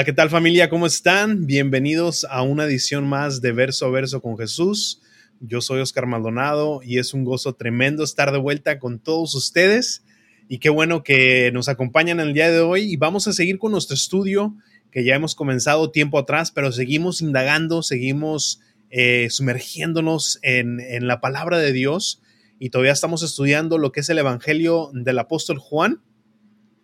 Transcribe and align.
Hola, 0.00 0.06
¿qué 0.06 0.14
tal 0.14 0.30
familia? 0.30 0.70
¿Cómo 0.70 0.86
están? 0.86 1.44
Bienvenidos 1.44 2.26
a 2.30 2.40
una 2.40 2.64
edición 2.64 3.06
más 3.06 3.42
de 3.42 3.52
Verso 3.52 3.84
a 3.84 3.90
Verso 3.90 4.22
con 4.22 4.38
Jesús. 4.38 5.02
Yo 5.40 5.60
soy 5.60 5.82
Oscar 5.82 6.06
Maldonado 6.06 6.80
y 6.82 6.98
es 6.98 7.12
un 7.12 7.22
gozo 7.22 7.52
tremendo 7.52 8.02
estar 8.02 8.32
de 8.32 8.38
vuelta 8.38 8.78
con 8.78 8.98
todos 8.98 9.34
ustedes. 9.34 10.02
Y 10.48 10.56
qué 10.56 10.70
bueno 10.70 11.02
que 11.02 11.50
nos 11.52 11.68
acompañan 11.68 12.18
el 12.18 12.32
día 12.32 12.50
de 12.50 12.60
hoy 12.60 12.90
y 12.90 12.96
vamos 12.96 13.28
a 13.28 13.34
seguir 13.34 13.58
con 13.58 13.72
nuestro 13.72 13.94
estudio 13.94 14.54
que 14.90 15.04
ya 15.04 15.14
hemos 15.14 15.34
comenzado 15.34 15.90
tiempo 15.90 16.18
atrás, 16.18 16.50
pero 16.50 16.72
seguimos 16.72 17.20
indagando, 17.20 17.82
seguimos 17.82 18.62
eh, 18.88 19.26
sumergiéndonos 19.28 20.38
en, 20.40 20.80
en 20.80 21.08
la 21.08 21.20
palabra 21.20 21.58
de 21.58 21.74
Dios 21.74 22.22
y 22.58 22.70
todavía 22.70 22.92
estamos 22.92 23.22
estudiando 23.22 23.76
lo 23.76 23.92
que 23.92 24.00
es 24.00 24.08
el 24.08 24.16
Evangelio 24.16 24.90
del 24.94 25.18
apóstol 25.18 25.58
Juan 25.58 26.00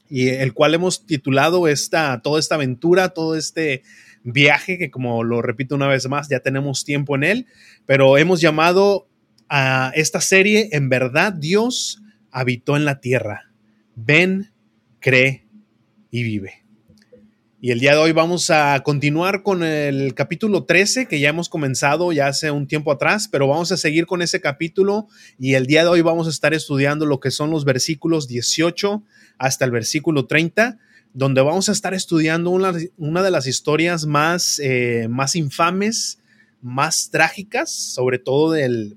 y 0.09 0.28
el 0.28 0.52
cual 0.52 0.74
hemos 0.74 1.06
titulado 1.06 1.69
esta, 1.69 2.20
toda 2.23 2.41
esta 2.41 2.56
aventura, 2.56 3.10
todo 3.10 3.37
este 3.37 3.83
viaje, 4.23 4.79
que 4.79 4.91
como 4.91 5.24
lo 5.24 5.42
repito 5.42 5.74
una 5.74 5.88
vez 5.88 6.09
más, 6.09 6.29
ya 6.29 6.41
tenemos 6.41 6.84
tiempo 6.84 7.15
en 7.16 7.24
él, 7.24 7.46
pero 7.87 8.19
hemos 8.19 8.41
llamado 8.41 9.09
a 9.48 9.92
esta 9.95 10.20
serie, 10.20 10.69
en 10.73 10.88
verdad 10.88 11.32
Dios 11.32 12.02
habitó 12.30 12.77
en 12.77 12.84
la 12.84 13.01
tierra. 13.01 13.52
Ven, 13.95 14.52
cree 15.01 15.46
y 16.10 16.23
vive. 16.23 16.66
Y 17.66 17.73
el 17.73 17.80
día 17.80 17.95
de 17.95 17.98
hoy 17.98 18.12
vamos 18.12 18.51
a 18.51 18.80
continuar 18.84 19.43
con 19.43 19.65
el 19.65 20.15
capítulo 20.15 20.66
13 20.66 21.09
que 21.09 21.19
ya 21.19 21.30
hemos 21.30 21.48
comenzado 21.48 22.12
ya 22.12 22.29
hace 22.29 22.52
un 22.52 22.69
tiempo 22.69 22.93
atrás, 22.93 23.27
pero 23.27 23.48
vamos 23.48 23.73
a 23.73 23.77
seguir 23.77 24.07
con 24.07 24.23
ese 24.23 24.41
capítulo 24.41 25.09
y 25.37 25.55
el 25.55 25.66
día 25.66 25.83
de 25.83 25.88
hoy 25.88 26.01
vamos 26.01 26.29
a 26.29 26.30
estar 26.30 26.54
estudiando 26.54 27.07
lo 27.07 27.18
que 27.18 27.32
son 27.32 27.51
los 27.51 27.65
versículos 27.65 28.29
18 28.29 29.02
hasta 29.38 29.65
el 29.65 29.73
versículo 29.73 30.26
30, 30.26 30.79
donde 31.13 31.41
vamos 31.41 31.68
a 31.68 31.73
estar 31.73 31.93
estudiando 31.93 32.51
una, 32.51 32.73
una 32.99 33.24
de 33.24 33.32
las 33.32 33.49
historias 33.49 34.07
más, 34.07 34.60
eh, 34.60 35.09
más 35.10 35.35
infames, 35.35 36.21
más 36.63 37.10
trágicas, 37.10 37.73
sobre 37.73 38.21
todo 38.21 38.52
del, 38.52 38.96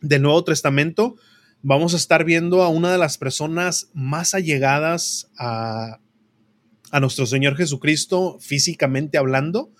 del 0.00 0.22
Nuevo 0.22 0.44
Testamento. 0.44 1.16
Vamos 1.62 1.94
a 1.94 1.96
estar 1.96 2.24
viendo 2.24 2.62
a 2.62 2.68
una 2.68 2.92
de 2.92 2.98
las 2.98 3.18
personas 3.18 3.90
más 3.92 4.34
allegadas 4.34 5.32
a, 5.36 5.98
a 6.92 7.00
nuestro 7.00 7.26
Señor 7.26 7.56
Jesucristo 7.56 8.38
físicamente 8.38 9.18
hablando. 9.18 9.72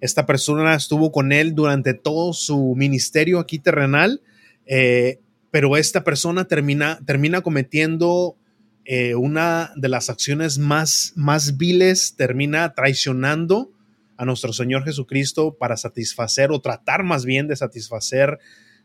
Esta 0.00 0.26
persona 0.26 0.74
estuvo 0.74 1.10
con 1.10 1.32
él 1.32 1.54
durante 1.54 1.94
todo 1.94 2.32
su 2.34 2.74
ministerio 2.76 3.40
aquí 3.40 3.58
terrenal, 3.58 4.22
eh, 4.66 5.18
pero 5.50 5.76
esta 5.76 6.04
persona 6.04 6.44
termina, 6.44 7.00
termina 7.06 7.40
cometiendo 7.40 8.36
eh, 8.84 9.14
una 9.14 9.72
de 9.74 9.88
las 9.88 10.10
acciones 10.10 10.58
más, 10.58 11.12
más 11.16 11.56
viles, 11.56 12.14
termina 12.16 12.74
traicionando 12.74 13.72
a 14.18 14.26
nuestro 14.26 14.52
Señor 14.52 14.84
Jesucristo 14.84 15.56
para 15.58 15.78
satisfacer 15.78 16.50
o 16.52 16.60
tratar 16.60 17.04
más 17.04 17.24
bien 17.24 17.48
de 17.48 17.56
satisfacer 17.56 18.38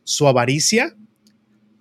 su 0.05 0.29
avaricia 0.29 0.95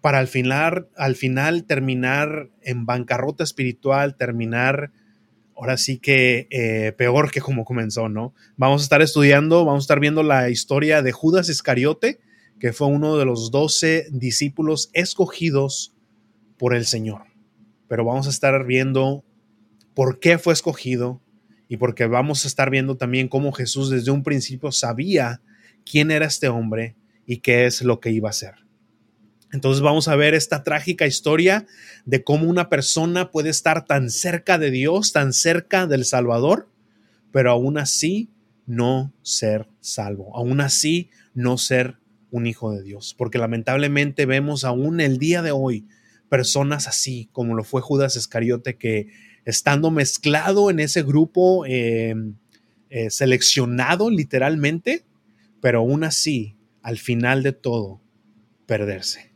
para 0.00 0.19
al 0.19 0.27
final, 0.27 0.89
al 0.97 1.15
final 1.15 1.65
terminar 1.65 2.50
en 2.62 2.84
bancarrota 2.84 3.45
espiritual, 3.45 4.17
terminar 4.17 4.91
ahora 5.56 5.77
sí 5.77 5.98
que 5.98 6.47
eh, 6.50 6.92
peor 6.97 7.30
que 7.30 7.41
como 7.41 7.64
comenzó, 7.64 8.08
¿no? 8.08 8.34
Vamos 8.56 8.83
a 8.83 8.84
estar 8.84 9.02
estudiando, 9.02 9.64
vamos 9.64 9.83
a 9.83 9.86
estar 9.86 10.00
viendo 10.00 10.22
la 10.22 10.50
historia 10.50 11.02
de 11.02 11.12
Judas 11.12 11.48
Iscariote, 11.48 12.20
que 12.58 12.72
fue 12.72 12.86
uno 12.86 13.16
de 13.16 13.24
los 13.24 13.50
doce 13.50 14.06
discípulos 14.10 14.91
escogidos 14.92 15.94
por 16.58 16.75
el 16.75 16.86
Señor. 16.86 17.22
Pero 17.88 18.05
vamos 18.05 18.27
a 18.27 18.30
estar 18.30 18.64
viendo 18.64 19.25
por 19.94 20.19
qué 20.19 20.38
fue 20.38 20.53
escogido 20.53 21.20
y 21.69 21.76
porque 21.76 22.06
vamos 22.06 22.44
a 22.44 22.48
estar 22.48 22.70
viendo 22.70 22.97
también 22.97 23.28
cómo 23.28 23.53
Jesús 23.53 23.91
desde 23.91 24.10
un 24.10 24.22
principio 24.22 24.72
sabía 24.72 25.41
quién 25.84 26.10
era 26.10 26.26
este 26.26 26.48
hombre 26.48 26.97
y 27.26 27.38
qué 27.38 27.66
es 27.66 27.82
lo 27.82 28.00
que 28.00 28.10
iba 28.10 28.28
a 28.28 28.31
hacer. 28.31 28.63
Entonces 29.54 29.82
vamos 29.82 30.09
a 30.09 30.16
ver 30.16 30.34
esta 30.34 30.65
trágica 30.65 31.06
historia 31.06 31.65
de 32.04 32.25
cómo 32.25 32.50
una 32.50 32.69
persona 32.69 33.31
puede 33.31 33.50
estar 33.50 33.84
tan 33.84 34.10
cerca 34.10 34.59
de 34.59 34.72
Dios, 34.72 35.12
tan 35.12 35.32
cerca 35.32 35.87
del 35.87 36.04
Salvador, 36.04 36.69
pero 37.31 37.53
aún 37.53 37.78
así 37.78 38.31
no 38.66 39.12
ser 39.22 39.69
salvo, 39.78 40.37
aún 40.37 40.60
así 40.60 41.09
no 41.34 41.56
ser 41.56 41.98
un 42.32 42.48
hijo 42.48 42.72
de 42.72 42.82
Dios. 42.82 43.14
Porque 43.16 43.38
lamentablemente 43.38 44.26
vemos 44.26 44.64
aún 44.64 45.00
el 45.00 45.19
día 45.19 45.41
de 45.41 45.53
hoy 45.53 45.87
personas 46.28 46.88
así, 46.88 47.28
como 47.31 47.54
lo 47.54 47.62
fue 47.62 47.81
Judas 47.81 48.16
Iscariote, 48.16 48.76
que 48.76 49.06
estando 49.44 49.93
mezclado 49.93 50.69
en 50.69 50.81
ese 50.81 51.04
grupo 51.04 51.64
eh, 51.64 52.16
eh, 52.91 53.09
seleccionado 53.09 54.10
literalmente, 54.10 55.04
pero 55.60 55.78
aún 55.78 56.03
así, 56.03 56.56
al 56.82 56.98
final 56.98 57.44
de 57.44 57.53
todo, 57.53 58.00
perderse. 58.66 59.34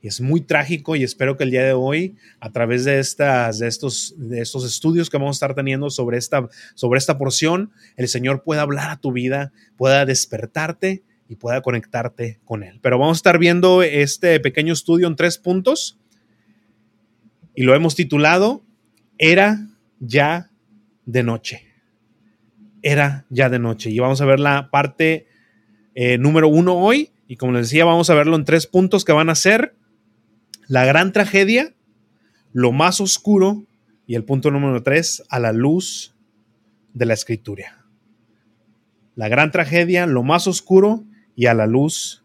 Y 0.00 0.08
es 0.08 0.20
muy 0.20 0.40
trágico 0.40 0.94
y 0.94 1.02
espero 1.02 1.36
que 1.36 1.44
el 1.44 1.50
día 1.50 1.64
de 1.64 1.72
hoy, 1.72 2.16
a 2.38 2.50
través 2.52 2.84
de, 2.84 3.00
estas, 3.00 3.58
de, 3.58 3.66
estos, 3.66 4.14
de 4.16 4.40
estos 4.40 4.64
estudios 4.64 5.10
que 5.10 5.16
vamos 5.16 5.36
a 5.36 5.38
estar 5.38 5.54
teniendo 5.54 5.90
sobre 5.90 6.18
esta, 6.18 6.48
sobre 6.74 6.98
esta 6.98 7.18
porción, 7.18 7.72
el 7.96 8.06
Señor 8.06 8.44
pueda 8.44 8.62
hablar 8.62 8.90
a 8.90 9.00
tu 9.00 9.10
vida, 9.10 9.52
pueda 9.76 10.06
despertarte 10.06 11.02
y 11.28 11.36
pueda 11.36 11.62
conectarte 11.62 12.38
con 12.44 12.62
Él. 12.62 12.78
Pero 12.80 12.98
vamos 12.98 13.16
a 13.16 13.18
estar 13.18 13.38
viendo 13.38 13.82
este 13.82 14.38
pequeño 14.38 14.72
estudio 14.72 15.08
en 15.08 15.16
tres 15.16 15.36
puntos 15.36 15.98
y 17.54 17.64
lo 17.64 17.74
hemos 17.74 17.96
titulado 17.96 18.62
Era 19.18 19.68
ya 19.98 20.50
de 21.06 21.24
noche. 21.24 21.66
Era 22.82 23.26
ya 23.30 23.48
de 23.48 23.58
noche. 23.58 23.90
Y 23.90 23.98
vamos 23.98 24.20
a 24.20 24.26
ver 24.26 24.38
la 24.38 24.70
parte 24.70 25.26
eh, 25.96 26.18
número 26.18 26.46
uno 26.46 26.76
hoy. 26.76 27.10
Y 27.26 27.36
como 27.36 27.52
les 27.52 27.62
decía, 27.62 27.84
vamos 27.84 28.08
a 28.10 28.14
verlo 28.14 28.36
en 28.36 28.44
tres 28.44 28.68
puntos 28.68 29.04
que 29.04 29.12
van 29.12 29.28
a 29.28 29.34
ser 29.34 29.74
la 30.68 30.84
gran 30.84 31.12
tragedia, 31.12 31.74
lo 32.52 32.72
más 32.72 33.00
oscuro 33.00 33.64
y 34.06 34.14
el 34.14 34.24
punto 34.24 34.50
número 34.50 34.82
tres, 34.82 35.22
a 35.30 35.40
la 35.40 35.52
luz 35.52 36.14
de 36.92 37.06
la 37.06 37.14
escritura. 37.14 37.86
La 39.16 39.28
gran 39.28 39.50
tragedia, 39.50 40.06
lo 40.06 40.22
más 40.22 40.46
oscuro 40.46 41.04
y 41.34 41.46
a 41.46 41.54
la 41.54 41.66
luz 41.66 42.24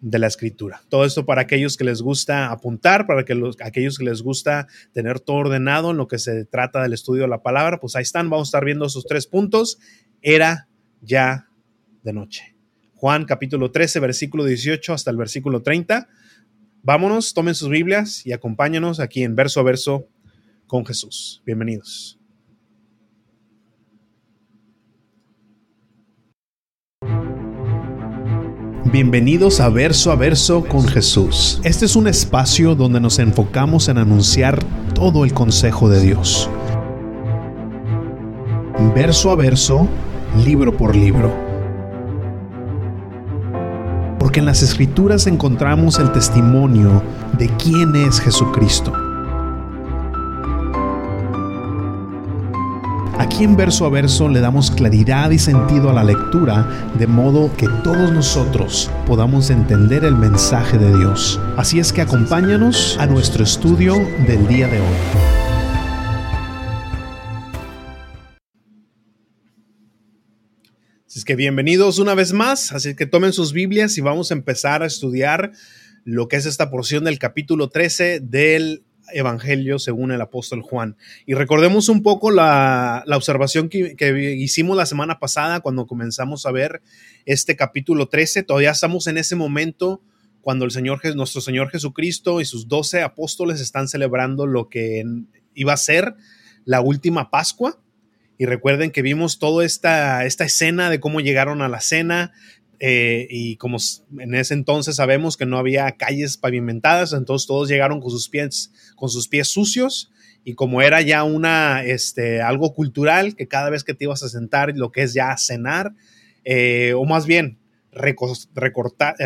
de 0.00 0.18
la 0.18 0.26
escritura. 0.26 0.82
Todo 0.88 1.04
esto 1.04 1.26
para 1.26 1.42
aquellos 1.42 1.76
que 1.76 1.84
les 1.84 2.02
gusta 2.02 2.50
apuntar, 2.50 3.06
para 3.06 3.24
que 3.24 3.34
los, 3.34 3.56
aquellos 3.60 3.98
que 3.98 4.04
les 4.04 4.22
gusta 4.22 4.66
tener 4.92 5.20
todo 5.20 5.36
ordenado 5.36 5.90
en 5.90 5.96
lo 5.98 6.08
que 6.08 6.18
se 6.18 6.44
trata 6.44 6.82
del 6.82 6.92
estudio 6.92 7.22
de 7.22 7.28
la 7.28 7.42
palabra, 7.42 7.78
pues 7.78 7.94
ahí 7.96 8.02
están, 8.02 8.30
vamos 8.30 8.48
a 8.48 8.50
estar 8.50 8.64
viendo 8.64 8.86
esos 8.86 9.04
tres 9.06 9.26
puntos. 9.26 9.78
Era 10.22 10.68
ya 11.02 11.48
de 12.02 12.12
noche. 12.12 12.54
Juan 12.94 13.24
capítulo 13.24 13.70
13, 13.70 14.00
versículo 14.00 14.44
18 14.44 14.94
hasta 14.94 15.10
el 15.10 15.16
versículo 15.16 15.62
30. 15.62 16.08
Vámonos, 16.86 17.34
tomen 17.34 17.56
sus 17.56 17.68
Biblias 17.68 18.24
y 18.24 18.32
acompáñanos 18.32 19.00
aquí 19.00 19.24
en 19.24 19.34
verso 19.34 19.58
a 19.58 19.64
verso 19.64 20.06
con 20.68 20.86
Jesús. 20.86 21.42
Bienvenidos. 21.44 22.16
Bienvenidos 28.92 29.58
a 29.58 29.68
Verso 29.68 30.12
a 30.12 30.14
Verso 30.14 30.64
con 30.64 30.86
Jesús. 30.86 31.60
Este 31.64 31.86
es 31.86 31.96
un 31.96 32.06
espacio 32.06 32.76
donde 32.76 33.00
nos 33.00 33.18
enfocamos 33.18 33.88
en 33.88 33.98
anunciar 33.98 34.62
todo 34.94 35.24
el 35.24 35.34
consejo 35.34 35.88
de 35.88 36.00
Dios. 36.00 36.48
Verso 38.94 39.32
a 39.32 39.34
verso, 39.34 39.88
libro 40.44 40.76
por 40.76 40.94
libro 40.94 41.45
porque 44.26 44.40
en 44.40 44.46
las 44.46 44.60
escrituras 44.60 45.28
encontramos 45.28 46.00
el 46.00 46.10
testimonio 46.10 47.00
de 47.38 47.48
quién 47.58 47.94
es 47.94 48.18
Jesucristo. 48.18 48.92
Aquí 53.16 53.44
en 53.44 53.54
verso 53.54 53.86
a 53.86 53.88
verso 53.88 54.28
le 54.28 54.40
damos 54.40 54.72
claridad 54.72 55.30
y 55.30 55.38
sentido 55.38 55.90
a 55.90 55.92
la 55.92 56.02
lectura 56.02 56.68
de 56.98 57.06
modo 57.06 57.52
que 57.56 57.68
todos 57.84 58.10
nosotros 58.10 58.90
podamos 59.06 59.50
entender 59.50 60.04
el 60.04 60.16
mensaje 60.16 60.76
de 60.76 60.98
Dios. 60.98 61.38
Así 61.56 61.78
es 61.78 61.92
que 61.92 62.02
acompáñanos 62.02 62.96
a 62.98 63.06
nuestro 63.06 63.44
estudio 63.44 63.94
del 64.26 64.48
día 64.48 64.66
de 64.66 64.80
hoy. 64.80 65.45
Así 71.16 71.24
que 71.24 71.34
bienvenidos 71.34 71.98
una 71.98 72.14
vez 72.14 72.34
más, 72.34 72.72
así 72.72 72.94
que 72.94 73.06
tomen 73.06 73.32
sus 73.32 73.54
Biblias 73.54 73.96
y 73.96 74.02
vamos 74.02 74.30
a 74.30 74.34
empezar 74.34 74.82
a 74.82 74.86
estudiar 74.86 75.52
lo 76.04 76.28
que 76.28 76.36
es 76.36 76.44
esta 76.44 76.68
porción 76.68 77.04
del 77.04 77.18
capítulo 77.18 77.70
13 77.70 78.20
del 78.20 78.84
Evangelio 79.14 79.78
según 79.78 80.12
el 80.12 80.20
apóstol 80.20 80.60
Juan. 80.60 80.98
Y 81.24 81.32
recordemos 81.32 81.88
un 81.88 82.02
poco 82.02 82.30
la, 82.30 83.02
observación 83.14 83.70
que, 83.70 83.96
que, 83.96 84.34
hicimos 84.34 84.76
la 84.76 84.84
semana 84.84 85.18
pasada 85.18 85.60
cuando 85.60 85.86
comenzamos 85.86 86.44
a 86.44 86.52
ver 86.52 86.82
este 87.24 87.56
capítulo 87.56 88.10
13. 88.10 88.42
Todavía 88.42 88.72
estamos 88.72 89.06
en 89.06 89.16
ese 89.16 89.36
momento 89.36 90.02
cuando 90.42 90.66
el 90.66 90.70
Señor, 90.70 91.00
nuestro 91.16 91.40
Señor 91.40 91.70
Jesucristo 91.70 92.42
y 92.42 92.44
sus 92.44 92.68
doce 92.68 93.00
apóstoles 93.00 93.62
están 93.62 93.88
celebrando 93.88 94.46
lo 94.46 94.68
que 94.68 95.02
iba 95.54 95.72
a 95.72 95.78
ser 95.78 96.14
la 96.66 96.82
última 96.82 97.30
Pascua 97.30 97.80
Y 98.38 98.46
recuerden 98.46 98.90
que 98.90 99.02
vimos 99.02 99.38
toda 99.38 99.64
esta, 99.64 100.24
esta 100.24 100.44
escena 100.44 100.90
de 100.90 101.00
cómo 101.00 101.20
llegaron 101.20 101.62
a 101.62 101.68
la 101.68 101.80
cena. 101.80 102.32
Eh, 102.78 103.26
y 103.30 103.56
como 103.56 103.78
en 104.18 104.34
ese 104.34 104.52
entonces 104.54 104.96
sabemos 104.96 105.36
que 105.36 105.46
no 105.46 105.56
había 105.56 105.90
calles 105.92 106.36
pavimentadas, 106.36 107.14
entonces 107.14 107.46
todos 107.46 107.68
llegaron 107.68 108.00
con 108.00 108.10
sus 108.10 108.28
pies, 108.28 108.70
con 108.96 109.08
sus 109.08 109.28
pies 109.28 109.48
sucios. 109.48 110.10
Y 110.44 110.54
como 110.54 110.82
era 110.82 111.00
ya 111.00 111.24
una, 111.24 111.82
este, 111.82 112.40
algo 112.40 112.72
cultural, 112.72 113.34
que 113.34 113.48
cada 113.48 113.70
vez 113.70 113.82
que 113.82 113.94
te 113.94 114.04
ibas 114.04 114.22
a 114.22 114.28
sentar, 114.28 114.72
lo 114.76 114.92
que 114.92 115.02
es 115.02 115.12
ya 115.12 115.36
cenar, 115.38 115.92
eh, 116.44 116.92
o 116.94 117.04
más 117.04 117.26
bien 117.26 117.58
eh, 117.92 118.14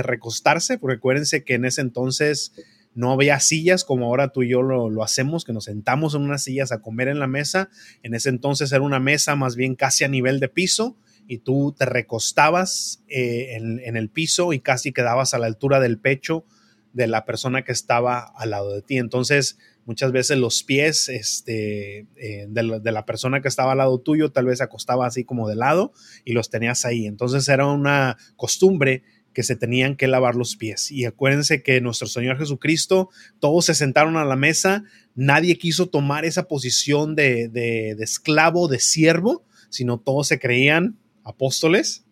recostarse, 0.02 0.78
porque 0.78 0.96
acuérdense 0.96 1.44
que 1.44 1.54
en 1.54 1.64
ese 1.64 1.80
entonces 1.80 2.52
no 2.94 3.12
había 3.12 3.38
sillas 3.40 3.84
como 3.84 4.06
ahora 4.06 4.28
tú 4.28 4.42
y 4.42 4.50
yo 4.50 4.62
lo, 4.62 5.02
hacemos, 5.02 5.44
que 5.44 5.52
nos 5.52 5.64
sentamos 5.64 6.14
en 6.14 6.22
unas 6.22 6.42
sillas 6.42 6.72
a 6.72 6.80
comer 6.80 7.08
en 7.08 7.20
la 7.20 7.26
mesa. 7.26 7.70
En 8.02 8.14
ese 8.14 8.28
entonces 8.28 8.72
era 8.72 8.82
una 8.82 9.00
mesa 9.00 9.36
más 9.36 9.56
bien 9.56 9.74
casi 9.74 10.04
a 10.04 10.08
nivel 10.08 10.40
de 10.40 10.48
piso 10.48 10.96
y 11.28 11.38
tú 11.38 11.74
te 11.76 11.86
recostabas 11.86 13.04
eh, 13.08 13.56
en, 13.56 13.96
el 13.96 14.10
piso 14.10 14.52
y 14.52 14.60
casi 14.60 14.92
quedabas 14.92 15.34
a 15.34 15.38
la 15.38 15.46
altura 15.46 15.78
del 15.78 15.98
pecho 15.98 16.44
de 16.92 17.06
la 17.06 17.24
persona 17.24 17.62
que 17.62 17.70
estaba 17.70 18.32
al 18.36 18.50
lado 18.50 18.74
de 18.74 18.82
ti. 18.82 18.98
Entonces, 18.98 19.56
muchas 19.84 20.10
veces 20.10 20.38
los 20.38 20.64
pies 20.64 21.08
este, 21.08 22.06
eh, 22.16 22.46
de, 22.48 22.62
la, 22.64 22.80
de, 22.80 22.90
la, 22.90 23.06
persona 23.06 23.40
que 23.40 23.46
estaba 23.46 23.72
al 23.72 23.78
lado 23.78 24.00
tuyo 24.00 24.32
tal 24.32 24.46
vez 24.46 24.60
acostaba 24.60 25.06
así 25.06 25.22
como 25.22 25.48
de 25.48 25.54
lado 25.54 25.92
y 26.24 26.32
los 26.32 26.50
tenías 26.50 26.84
ahí. 26.84 27.06
Entonces 27.06 27.48
era 27.48 27.66
una 27.66 28.16
costumbre 28.34 29.04
que 29.32 29.42
se 29.42 29.56
tenían 29.56 29.96
que 29.96 30.08
lavar 30.08 30.34
los 30.34 30.56
pies. 30.56 30.90
Y 30.90 31.04
acuérdense 31.04 31.62
que 31.62 31.80
nuestro 31.80 32.08
Señor 32.08 32.38
Jesucristo, 32.38 33.10
todos 33.38 33.66
se 33.66 33.74
sentaron 33.74 34.16
a 34.16 34.24
la 34.24 34.36
mesa, 34.36 34.84
nadie 35.14 35.58
quiso 35.58 35.88
tomar 35.88 36.24
esa 36.24 36.48
posición 36.48 37.14
de, 37.14 37.48
de, 37.48 37.90
esclavo, 38.00 38.68
de 38.68 38.80
siervo, 38.80 39.44
sino 39.68 39.98
todos 39.98 40.28
se 40.28 40.38
creían 40.38 40.98
apóstoles. 41.24 42.04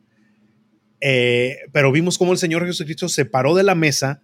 Eh, 1.00 1.58
pero 1.72 1.92
vimos 1.92 2.18
cómo 2.18 2.32
el 2.32 2.38
Señor 2.38 2.66
Jesucristo 2.66 3.08
se 3.08 3.24
paró 3.24 3.54
de 3.54 3.62
la 3.62 3.74
mesa 3.74 4.22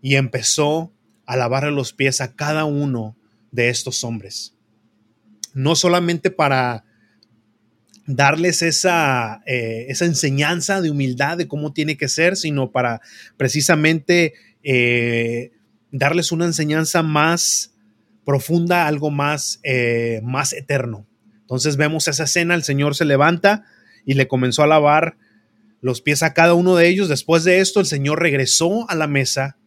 y 0.00 0.16
empezó 0.16 0.92
a 1.26 1.36
lavarle 1.36 1.70
los 1.70 1.92
pies 1.92 2.20
a 2.20 2.34
cada 2.34 2.64
uno 2.64 3.16
de 3.50 3.70
estos 3.70 4.04
hombres. 4.04 4.54
No 5.54 5.76
solamente 5.76 6.30
para 6.30 6.84
darles 8.06 8.62
esa, 8.62 9.42
eh, 9.46 9.86
esa 9.88 10.04
enseñanza 10.04 10.80
de 10.80 10.90
humildad 10.90 11.38
de 11.38 11.48
cómo 11.48 11.72
tiene 11.72 11.96
que 11.96 12.08
ser, 12.08 12.36
sino 12.36 12.70
para 12.70 13.00
precisamente 13.36 14.34
eh, 14.62 15.52
darles 15.90 16.32
una 16.32 16.44
enseñanza 16.44 17.02
más 17.02 17.74
profunda, 18.24 18.86
algo 18.86 19.10
más, 19.10 19.60
eh, 19.62 20.20
más 20.22 20.52
eterno. 20.52 21.06
Entonces 21.40 21.76
vemos 21.76 22.08
esa 22.08 22.24
escena, 22.24 22.54
el 22.54 22.62
Señor 22.62 22.94
se 22.94 23.04
levanta 23.04 23.64
y 24.04 24.14
le 24.14 24.28
comenzó 24.28 24.62
a 24.62 24.66
lavar 24.66 25.16
los 25.80 26.00
pies 26.00 26.22
a 26.22 26.32
cada 26.32 26.54
uno 26.54 26.76
de 26.76 26.88
ellos. 26.88 27.08
Después 27.08 27.44
de 27.44 27.60
esto, 27.60 27.80
el 27.80 27.86
Señor 27.86 28.20
regresó 28.20 28.88
a 28.88 28.94
la 28.94 29.06
mesa 29.06 29.58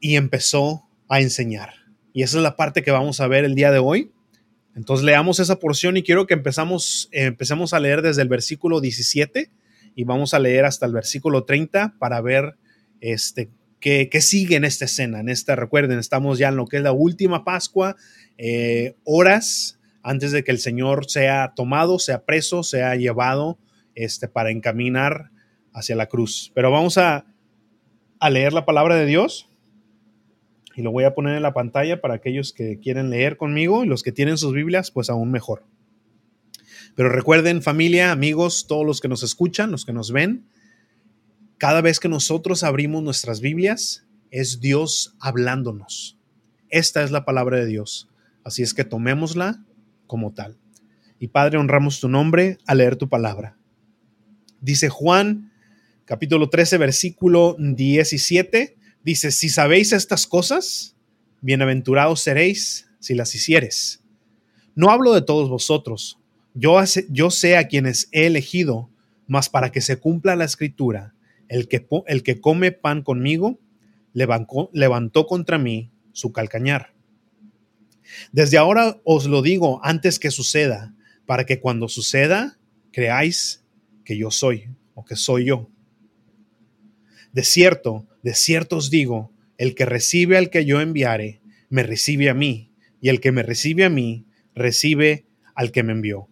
y 0.00 0.16
empezó 0.16 0.88
a 1.08 1.20
enseñar. 1.20 1.74
Y 2.12 2.22
esa 2.22 2.36
es 2.36 2.42
la 2.44 2.56
parte 2.56 2.82
que 2.82 2.92
vamos 2.92 3.20
a 3.20 3.26
ver 3.26 3.44
el 3.44 3.56
día 3.56 3.72
de 3.72 3.80
hoy. 3.80 4.12
Entonces 4.74 5.04
leamos 5.04 5.38
esa 5.38 5.58
porción 5.58 5.96
y 5.96 6.02
quiero 6.02 6.26
que 6.26 6.34
empezamos, 6.34 7.08
eh, 7.12 7.24
empecemos 7.24 7.72
a 7.72 7.80
leer 7.80 8.02
desde 8.02 8.22
el 8.22 8.28
versículo 8.28 8.80
17 8.80 9.50
y 9.94 10.04
vamos 10.04 10.34
a 10.34 10.38
leer 10.38 10.64
hasta 10.64 10.86
el 10.86 10.92
versículo 10.92 11.44
30 11.44 11.94
para 11.98 12.20
ver 12.20 12.56
este, 13.00 13.50
qué, 13.80 14.08
sigue 14.20 14.56
en 14.56 14.64
esta 14.64 14.86
escena. 14.86 15.20
En 15.20 15.28
esta, 15.28 15.54
recuerden, 15.54 15.98
estamos 15.98 16.38
ya 16.38 16.48
en 16.48 16.56
lo 16.56 16.66
que 16.66 16.78
es 16.78 16.82
la 16.82 16.92
última 16.92 17.44
Pascua, 17.44 17.96
eh, 18.36 18.96
horas 19.04 19.78
antes 20.02 20.32
de 20.32 20.42
que 20.42 20.50
el 20.50 20.58
Señor 20.58 21.08
sea 21.08 21.52
tomado, 21.54 21.98
sea 21.98 22.24
preso, 22.24 22.62
sea 22.62 22.96
llevado 22.96 23.58
este, 23.94 24.26
para 24.26 24.50
encaminar 24.50 25.30
hacia 25.72 25.96
la 25.96 26.06
cruz. 26.06 26.50
Pero 26.54 26.70
vamos 26.70 26.98
a, 26.98 27.26
a 28.18 28.30
leer 28.30 28.52
la 28.52 28.66
palabra 28.66 28.96
de 28.96 29.06
Dios 29.06 29.48
y 30.76 30.82
lo 30.82 30.90
voy 30.90 31.04
a 31.04 31.14
poner 31.14 31.36
en 31.36 31.42
la 31.42 31.54
pantalla 31.54 32.00
para 32.00 32.14
aquellos 32.14 32.52
que 32.52 32.78
quieren 32.80 33.10
leer 33.10 33.36
conmigo 33.36 33.84
y 33.84 33.86
los 33.86 34.02
que 34.02 34.12
tienen 34.12 34.38
sus 34.38 34.52
Biblias, 34.52 34.90
pues 34.90 35.08
aún 35.10 35.30
mejor. 35.30 35.64
Pero 36.96 37.08
recuerden, 37.08 37.62
familia, 37.62 38.12
amigos, 38.12 38.66
todos 38.66 38.84
los 38.84 39.00
que 39.00 39.08
nos 39.08 39.22
escuchan, 39.22 39.70
los 39.70 39.84
que 39.84 39.92
nos 39.92 40.12
ven, 40.12 40.46
cada 41.58 41.80
vez 41.80 42.00
que 42.00 42.08
nosotros 42.08 42.62
abrimos 42.62 43.02
nuestras 43.02 43.40
Biblias, 43.40 44.06
es 44.30 44.60
Dios 44.60 45.16
hablándonos. 45.20 46.18
Esta 46.68 47.02
es 47.04 47.10
la 47.10 47.24
palabra 47.24 47.58
de 47.58 47.66
Dios. 47.66 48.08
Así 48.42 48.62
es 48.62 48.74
que 48.74 48.84
tomémosla 48.84 49.64
como 50.06 50.32
tal. 50.32 50.58
Y 51.18 51.28
Padre, 51.28 51.58
honramos 51.58 52.00
tu 52.00 52.08
nombre 52.08 52.58
al 52.66 52.78
leer 52.78 52.96
tu 52.96 53.08
palabra. 53.08 53.56
Dice 54.60 54.88
Juan, 54.88 55.52
capítulo 56.04 56.50
13, 56.50 56.78
versículo 56.78 57.56
17 57.58 58.76
Dice, 59.04 59.30
si 59.32 59.50
sabéis 59.50 59.92
estas 59.92 60.26
cosas, 60.26 60.96
bienaventurados 61.42 62.22
seréis 62.22 62.88
si 63.00 63.14
las 63.14 63.34
hicieres. 63.34 64.02
No 64.74 64.90
hablo 64.90 65.12
de 65.12 65.20
todos 65.20 65.50
vosotros, 65.50 66.18
yo, 66.54 66.82
yo 67.10 67.30
sé 67.30 67.58
a 67.58 67.68
quienes 67.68 68.08
he 68.12 68.24
elegido, 68.26 68.90
mas 69.26 69.50
para 69.50 69.70
que 69.70 69.82
se 69.82 69.98
cumpla 69.98 70.36
la 70.36 70.46
escritura, 70.46 71.14
el 71.48 71.68
que, 71.68 71.86
el 72.06 72.22
que 72.22 72.40
come 72.40 72.72
pan 72.72 73.02
conmigo, 73.02 73.60
levantó, 74.14 74.70
levantó 74.72 75.26
contra 75.26 75.58
mí 75.58 75.90
su 76.12 76.32
calcañar. 76.32 76.94
Desde 78.32 78.56
ahora 78.56 79.02
os 79.04 79.26
lo 79.26 79.42
digo 79.42 79.80
antes 79.84 80.18
que 80.18 80.30
suceda, 80.30 80.94
para 81.26 81.44
que 81.44 81.60
cuando 81.60 81.88
suceda, 81.88 82.58
creáis 82.90 83.64
que 84.02 84.16
yo 84.16 84.30
soy 84.30 84.70
o 84.94 85.04
que 85.04 85.16
soy 85.16 85.46
yo. 85.46 85.68
De 87.32 87.42
cierto, 87.42 88.06
de 88.24 88.34
cierto 88.34 88.78
os 88.78 88.88
digo, 88.88 89.30
el 89.58 89.74
que 89.74 89.84
recibe 89.84 90.38
al 90.38 90.48
que 90.48 90.64
yo 90.64 90.80
enviare, 90.80 91.42
me 91.68 91.82
recibe 91.82 92.30
a 92.30 92.34
mí, 92.34 92.72
y 93.02 93.10
el 93.10 93.20
que 93.20 93.32
me 93.32 93.42
recibe 93.42 93.84
a 93.84 93.90
mí, 93.90 94.24
recibe 94.54 95.26
al 95.54 95.72
que 95.72 95.82
me 95.82 95.92
envió. 95.92 96.26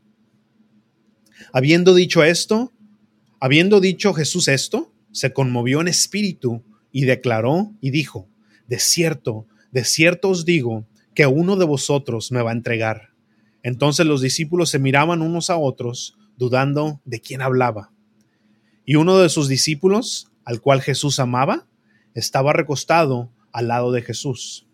Habiendo 1.52 1.94
dicho 1.94 2.24
esto, 2.24 2.72
habiendo 3.40 3.78
dicho 3.78 4.14
Jesús 4.14 4.48
esto, 4.48 4.90
se 5.10 5.34
conmovió 5.34 5.82
en 5.82 5.88
espíritu 5.88 6.64
y 6.92 7.04
declaró 7.04 7.74
y 7.82 7.90
dijo, 7.90 8.26
de 8.68 8.78
cierto, 8.78 9.46
de 9.70 9.84
cierto 9.84 10.30
os 10.30 10.46
digo, 10.46 10.86
que 11.14 11.26
uno 11.26 11.56
de 11.56 11.66
vosotros 11.66 12.32
me 12.32 12.40
va 12.40 12.52
a 12.52 12.54
entregar. 12.54 13.10
Entonces 13.62 14.06
los 14.06 14.22
discípulos 14.22 14.70
se 14.70 14.78
miraban 14.78 15.20
unos 15.20 15.50
a 15.50 15.58
otros, 15.58 16.16
dudando 16.38 17.02
de 17.04 17.20
quién 17.20 17.42
hablaba. 17.42 17.92
Y 18.86 18.94
uno 18.94 19.18
de 19.18 19.28
sus 19.28 19.46
discípulos, 19.46 20.30
al 20.46 20.62
cual 20.62 20.80
Jesús 20.80 21.20
amaba, 21.20 21.66
estaba 22.14 22.52
recostado 22.52 23.30
al 23.52 23.68
lado 23.68 23.92
de 23.92 24.02
Jesús. 24.02 24.66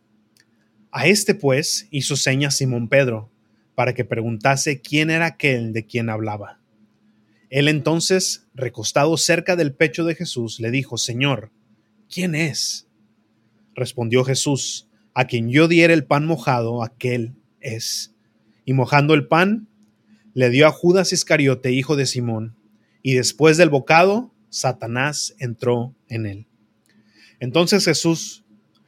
A 0.91 1.07
este 1.07 1.35
pues 1.35 1.87
hizo 1.91 2.17
señas 2.17 2.57
Simón 2.57 2.89
Pedro, 2.89 3.31
para 3.75 3.95
que 3.95 4.05
preguntase 4.05 4.81
quién 4.81 5.11
era 5.11 5.27
aquel 5.27 5.73
de 5.73 5.87
quien 5.87 6.11
hablaba. 6.11 6.59
Él 7.49 7.69
entonces, 7.69 8.47
recostado 8.55 9.17
cerca 9.17 9.55
del 9.55 9.73
pecho 9.73 10.05
de 10.05 10.15
Jesús, 10.15 10.59
le 10.59 10.71
dijo, 10.71 10.99
Señor, 10.99 11.53
¿quién 12.13 12.35
es? 12.35 12.89
Respondió 13.75 14.25
Jesús, 14.25 14.89
a 15.15 15.27
quien 15.27 15.49
yo 15.49 15.69
diera 15.69 15.95
el 15.95 16.05
pan 16.05 16.27
mojado, 16.27 16.83
aquel 16.83 17.37
es. 17.61 18.15
Y 18.65 18.73
mojando 18.73 19.15
el 19.15 19.29
pan, 19.29 19.69
le 20.35 20.51
dio 20.51 20.67
a 20.67 20.73
Judas 20.73 21.13
Iscariote, 21.13 21.71
hijo 21.71 21.97
de 21.97 22.07
Simón, 22.07 22.57
y 23.03 23.15
después 23.15 23.57
del 23.57 23.71
bocado, 23.71 24.35
Satanás 24.51 25.35
entró 25.39 25.95
en 26.09 26.27
él. 26.27 26.48
Entonces 27.41 27.85
Jesús, 27.85 28.45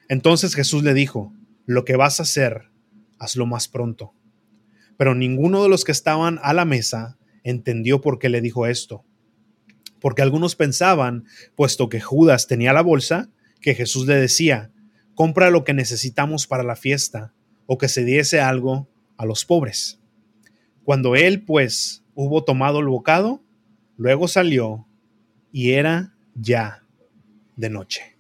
entonces 0.09 0.55
Jesús 0.55 0.83
le 0.83 0.95
dijo, 0.95 1.33
lo 1.67 1.85
que 1.85 1.97
vas 1.97 2.19
a 2.19 2.25
hacer, 2.25 2.71
hazlo 3.19 3.47
más 3.47 3.69
pronto. 3.69 4.13
Pero 4.97 5.15
ninguno 5.15 5.63
de 5.63 5.69
los 5.69 5.85
que 5.85 5.93
estaban 5.93 6.41
a 6.43 6.53
la 6.53 6.65
mesa 6.65 7.17
entendió 7.45 8.01
por 8.01 8.19
qué 8.19 8.29
le 8.29 8.41
dijo 8.41 8.67
esto. 8.67 9.05
Porque 10.01 10.23
algunos 10.23 10.57
pensaban, 10.57 11.25
puesto 11.55 11.89
que 11.89 12.01
Judas 12.01 12.47
tenía 12.47 12.73
la 12.73 12.83
bolsa, 12.83 13.31
que 13.61 13.75
Jesús 13.75 14.07
le 14.07 14.17
decía, 14.17 14.73
compra 15.15 15.51
lo 15.51 15.65
que 15.65 15.75
necesitamos 15.75 16.47
para 16.47 16.65
la 16.65 16.77
fiesta, 16.77 17.35
o 17.67 17.79
que 17.79 17.89
se 17.89 18.05
diese 18.05 18.41
algo 18.41 18.89
a 19.17 19.27
los 19.27 19.45
pobres. 19.45 20.01
Cuando 20.83 21.15
él, 21.15 21.45
pues, 21.45 22.03
hubo 22.15 22.43
tomado 22.43 22.81
el 22.81 22.89
bocado, 22.89 23.45
luego 23.97 24.29
salió 24.29 24.89
y 25.53 25.73
era 25.73 26.17
ya 26.35 26.85
de 27.57 27.71
noche. 27.71 28.17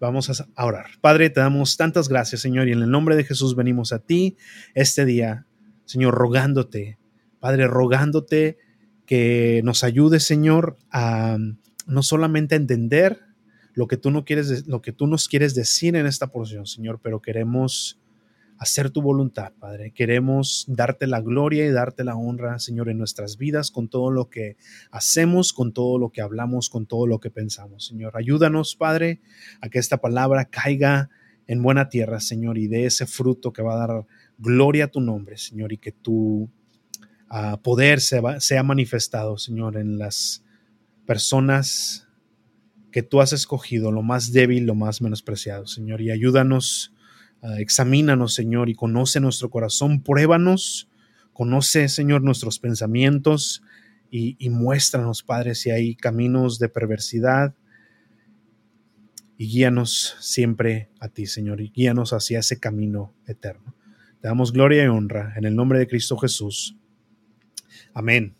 Vamos 0.00 0.30
a 0.56 0.64
orar. 0.64 0.86
Padre, 1.02 1.28
te 1.28 1.40
damos 1.40 1.76
tantas 1.76 2.08
gracias, 2.08 2.40
Señor, 2.40 2.68
y 2.68 2.72
en 2.72 2.80
el 2.80 2.90
nombre 2.90 3.16
de 3.16 3.24
Jesús 3.24 3.54
venimos 3.54 3.92
a 3.92 3.98
ti 3.98 4.38
este 4.74 5.04
día, 5.04 5.46
Señor, 5.84 6.14
rogándote, 6.14 6.98
Padre, 7.38 7.66
rogándote 7.66 8.56
que 9.04 9.60
nos 9.62 9.84
ayude, 9.84 10.18
Señor, 10.18 10.78
a 10.90 11.36
no 11.86 12.02
solamente 12.02 12.54
a 12.54 12.58
entender 12.58 13.20
lo 13.74 13.88
que 13.88 13.98
tú 13.98 14.10
no 14.10 14.24
quieres, 14.24 14.66
lo 14.66 14.80
que 14.80 14.92
tú 14.92 15.06
nos 15.06 15.28
quieres 15.28 15.54
decir 15.54 15.94
en 15.94 16.06
esta 16.06 16.28
porción, 16.28 16.64
Señor, 16.64 17.00
pero 17.02 17.20
queremos 17.20 17.99
hacer 18.60 18.90
tu 18.90 19.00
voluntad, 19.00 19.54
Padre. 19.58 19.90
Queremos 19.90 20.66
darte 20.68 21.06
la 21.06 21.22
gloria 21.22 21.64
y 21.64 21.70
darte 21.70 22.04
la 22.04 22.14
honra, 22.14 22.58
Señor, 22.58 22.90
en 22.90 22.98
nuestras 22.98 23.38
vidas, 23.38 23.70
con 23.70 23.88
todo 23.88 24.10
lo 24.10 24.28
que 24.28 24.58
hacemos, 24.90 25.54
con 25.54 25.72
todo 25.72 25.98
lo 25.98 26.10
que 26.10 26.20
hablamos, 26.20 26.68
con 26.68 26.84
todo 26.84 27.06
lo 27.06 27.20
que 27.20 27.30
pensamos. 27.30 27.86
Señor, 27.86 28.18
ayúdanos, 28.18 28.76
Padre, 28.76 29.22
a 29.62 29.70
que 29.70 29.78
esta 29.78 29.96
palabra 30.02 30.44
caiga 30.44 31.08
en 31.46 31.62
buena 31.62 31.88
tierra, 31.88 32.20
Señor, 32.20 32.58
y 32.58 32.68
dé 32.68 32.84
ese 32.84 33.06
fruto 33.06 33.50
que 33.50 33.62
va 33.62 33.82
a 33.82 33.86
dar 33.86 34.06
gloria 34.36 34.84
a 34.84 34.88
tu 34.88 35.00
nombre, 35.00 35.38
Señor, 35.38 35.72
y 35.72 35.78
que 35.78 35.92
tu 35.92 36.50
ah, 37.30 37.58
poder 37.62 38.02
sea 38.02 38.62
manifestado, 38.62 39.38
Señor, 39.38 39.78
en 39.78 39.96
las 39.96 40.44
personas 41.06 42.06
que 42.92 43.02
tú 43.02 43.22
has 43.22 43.32
escogido, 43.32 43.90
lo 43.90 44.02
más 44.02 44.32
débil, 44.32 44.66
lo 44.66 44.74
más 44.74 45.00
menospreciado, 45.00 45.66
Señor, 45.66 46.02
y 46.02 46.10
ayúdanos 46.10 46.92
Ah, 47.42 47.58
examínanos, 47.58 48.34
Señor, 48.34 48.68
y 48.68 48.74
conoce 48.74 49.20
nuestro 49.20 49.50
corazón, 49.50 50.02
pruébanos, 50.02 50.88
conoce, 51.32 51.88
Señor, 51.88 52.22
nuestros 52.22 52.58
pensamientos 52.58 53.62
y, 54.10 54.36
y 54.38 54.50
muéstranos, 54.50 55.22
Padre, 55.22 55.54
si 55.54 55.70
hay 55.70 55.94
caminos 55.94 56.58
de 56.58 56.68
perversidad 56.68 57.54
y 59.38 59.46
guíanos 59.46 60.16
siempre 60.20 60.90
a 61.00 61.08
ti, 61.08 61.24
Señor, 61.24 61.62
y 61.62 61.70
guíanos 61.70 62.12
hacia 62.12 62.40
ese 62.40 62.60
camino 62.60 63.14
eterno. 63.26 63.74
Te 64.20 64.28
damos 64.28 64.52
gloria 64.52 64.84
y 64.84 64.88
honra 64.88 65.32
en 65.36 65.46
el 65.46 65.56
nombre 65.56 65.78
de 65.78 65.86
Cristo 65.86 66.18
Jesús. 66.18 66.76
Amén. 67.94 68.36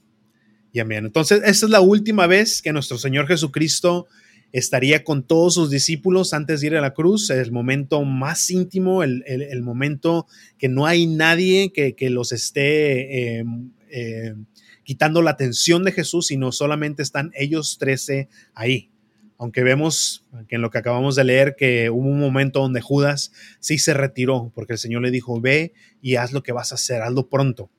Y 0.73 0.81
amén. 0.81 1.07
Entonces, 1.07 1.41
esta 1.45 1.67
es 1.67 1.71
la 1.71 1.81
última 1.81 2.27
vez 2.27 2.61
que 2.61 2.73
nuestro 2.73 2.99
Señor 2.99 3.27
Jesucristo 3.27 4.09
estaría 4.53 5.05
con 5.05 5.23
todos 5.23 5.55
sus 5.55 5.71
discípulos 5.71 6.35
antes 6.35 6.61
de 6.61 6.69
ir 6.69 6.77
a 6.77 6.81
la 6.81 6.95
cruz, 6.95 7.31
el 7.31 7.53
momento 7.53 8.05
más 8.05 8.51
íntimo, 8.51 9.03
el, 9.03 9.63
momento 9.63 10.27
que 10.59 10.69
no 10.69 10.87
hay 10.87 11.07
nadie 11.07 11.73
que, 11.73 12.11
los 12.11 12.33
esté 12.33 13.39
em, 13.39 13.71
em, 13.91 14.47
quitando 14.83 15.23
la 15.23 15.31
atención 15.31 15.85
de 15.85 15.93
Jesús, 15.93 16.29
sino 16.29 16.53
solamente 16.53 17.03
están 17.03 17.31
ellos 17.35 17.79
trece 17.79 18.29
ahí. 18.55 18.91
Aunque 19.39 19.63
vemos 19.63 20.27
que 20.49 20.57
en 20.57 20.63
lo 20.63 20.71
que 20.71 20.79
acabamos 20.79 21.17
de 21.17 21.25
leer 21.25 21.55
que 21.57 21.89
hubo 21.89 22.09
un 22.09 22.21
momento 22.21 22.61
donde 22.61 22.83
Judas 22.83 23.33
sí 23.59 23.79
se 23.79 23.95
retiró, 23.95 24.53
porque 24.55 24.75
el 24.75 24.79
Señor 24.79 25.03
le 25.03 25.11
dijo, 25.11 25.41
ve 25.41 25.73
y 26.03 26.17
haz 26.17 26.33
lo 26.33 26.43
que 26.43 26.53
vas 26.53 26.73
a 26.73 26.75
hacer, 26.75 27.01
hazlo 27.03 27.29
pronto. 27.29 27.71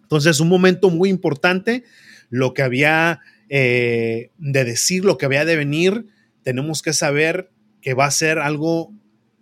Entonces, 0.00 0.40
un 0.40 0.48
momento 0.48 0.90
muy 0.90 1.08
importante, 1.08 1.84
lo 2.30 2.52
que 2.52 2.62
había 2.62 3.20
eh, 3.54 4.30
de 4.38 4.64
decir 4.64 5.04
lo 5.04 5.18
que 5.18 5.26
había 5.26 5.44
de 5.44 5.56
venir, 5.56 6.06
tenemos 6.42 6.80
que 6.80 6.94
saber 6.94 7.50
que 7.82 7.92
va 7.92 8.06
a 8.06 8.10
ser 8.10 8.38
algo 8.38 8.94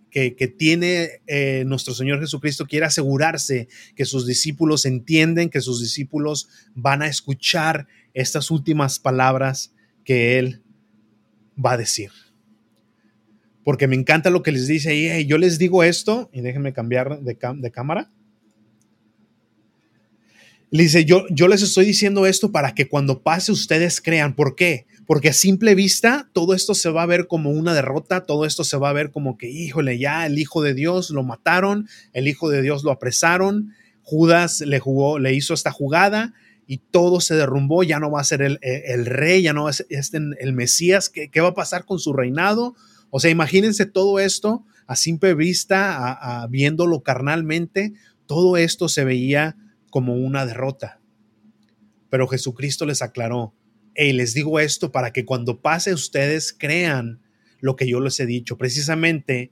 que, 0.09 0.31
tiene 0.57 1.21
eh, 1.27 1.63
nuestro 1.65 1.93
Señor 1.93 2.19
Jesucristo, 2.19 2.67
quiere 2.67 2.85
asegurarse 2.85 3.69
que 3.95 4.03
sus 4.03 4.27
discípulos 4.27 4.85
entienden, 4.85 5.49
que 5.49 5.61
sus 5.61 5.79
discípulos 5.79 6.49
van 6.75 7.01
a 7.01 7.07
escuchar 7.07 7.87
estas 8.13 8.51
últimas 8.51 8.99
palabras 8.99 9.73
que 10.03 10.37
Él 10.37 10.61
va 11.57 11.71
a 11.71 11.77
decir. 11.77 12.11
Porque 13.63 13.87
me 13.87 13.95
encanta 13.95 14.29
lo 14.29 14.43
que 14.43 14.51
les 14.51 14.67
dice 14.67 14.89
ahí, 14.89 15.25
yo 15.25 15.37
les 15.37 15.57
digo 15.57 15.85
esto, 15.85 16.29
y 16.33 16.41
déjenme 16.41 16.73
cambiar 16.73 17.21
de, 17.21 17.37
de 17.55 17.71
cámara. 17.71 18.11
Le 20.71 20.83
dice, 20.83 21.03
yo, 21.03 21.25
yo 21.29 21.49
les 21.49 21.61
estoy 21.61 21.85
diciendo 21.85 22.25
esto 22.25 22.51
para 22.53 22.73
que 22.73 22.87
cuando 22.87 23.21
pase 23.21 23.51
ustedes 23.51 23.99
crean. 23.99 24.35
¿Por 24.35 24.55
qué? 24.55 24.87
Porque 25.05 25.27
a 25.27 25.33
simple 25.33 25.75
vista 25.75 26.29
todo 26.31 26.53
esto 26.53 26.73
se 26.73 26.89
va 26.89 27.03
a 27.03 27.05
ver 27.05 27.27
como 27.27 27.49
una 27.51 27.73
derrota, 27.73 28.25
todo 28.25 28.45
esto 28.45 28.63
se 28.63 28.77
va 28.77 28.89
a 28.89 28.93
ver 28.93 29.11
como 29.11 29.37
que, 29.37 29.49
híjole, 29.49 29.99
ya 29.99 30.25
el 30.25 30.39
Hijo 30.39 30.61
de 30.61 30.73
Dios 30.73 31.09
lo 31.09 31.23
mataron, 31.23 31.89
el 32.13 32.29
Hijo 32.29 32.49
de 32.49 32.61
Dios 32.61 32.85
lo 32.85 32.91
apresaron, 32.91 33.73
Judas 34.01 34.61
le 34.61 34.79
jugó, 34.79 35.19
le 35.19 35.33
hizo 35.33 35.53
esta 35.53 35.71
jugada 35.71 36.33
y 36.65 36.77
todo 36.77 37.19
se 37.19 37.35
derrumbó, 37.35 37.83
ya 37.83 37.99
no 37.99 38.09
va 38.09 38.21
a 38.21 38.23
ser 38.23 38.41
el, 38.41 39.05
rey, 39.05 39.41
ya 39.41 39.51
no 39.51 39.65
va 39.65 39.71
a 39.71 39.73
ser 39.73 39.87
este, 39.89 40.19
el 40.39 40.53
Mesías, 40.53 41.09
¿Qué, 41.09 41.27
¿qué, 41.27 41.41
va 41.41 41.49
a 41.49 41.53
pasar 41.53 41.83
con 41.83 41.99
su 41.99 42.13
reinado? 42.13 42.75
O 43.09 43.19
sea, 43.19 43.29
imagínense 43.29 43.85
todo 43.85 44.19
esto 44.19 44.63
a 44.87 44.95
simple 44.95 45.33
vista, 45.33 46.47
viéndolo 46.49 47.01
carnalmente, 47.01 47.91
todo 48.25 48.55
esto 48.55 48.87
se 48.87 49.03
veía 49.03 49.57
como 49.91 50.15
una 50.15 50.47
derrota. 50.47 50.99
Pero 52.09 52.27
Jesucristo 52.27 52.87
les 52.87 53.03
aclaró, 53.03 53.53
y 53.95 54.13
les 54.13 54.33
digo 54.33 54.59
esto 54.59 54.91
para 54.91 55.11
que 55.11 55.25
cuando 55.25 55.61
pase 55.61 55.93
ustedes 55.93 56.55
crean 56.57 57.21
lo 57.59 57.75
que 57.75 57.87
yo 57.87 57.99
les 57.99 58.19
he 58.19 58.25
dicho. 58.25 58.57
Precisamente 58.57 59.51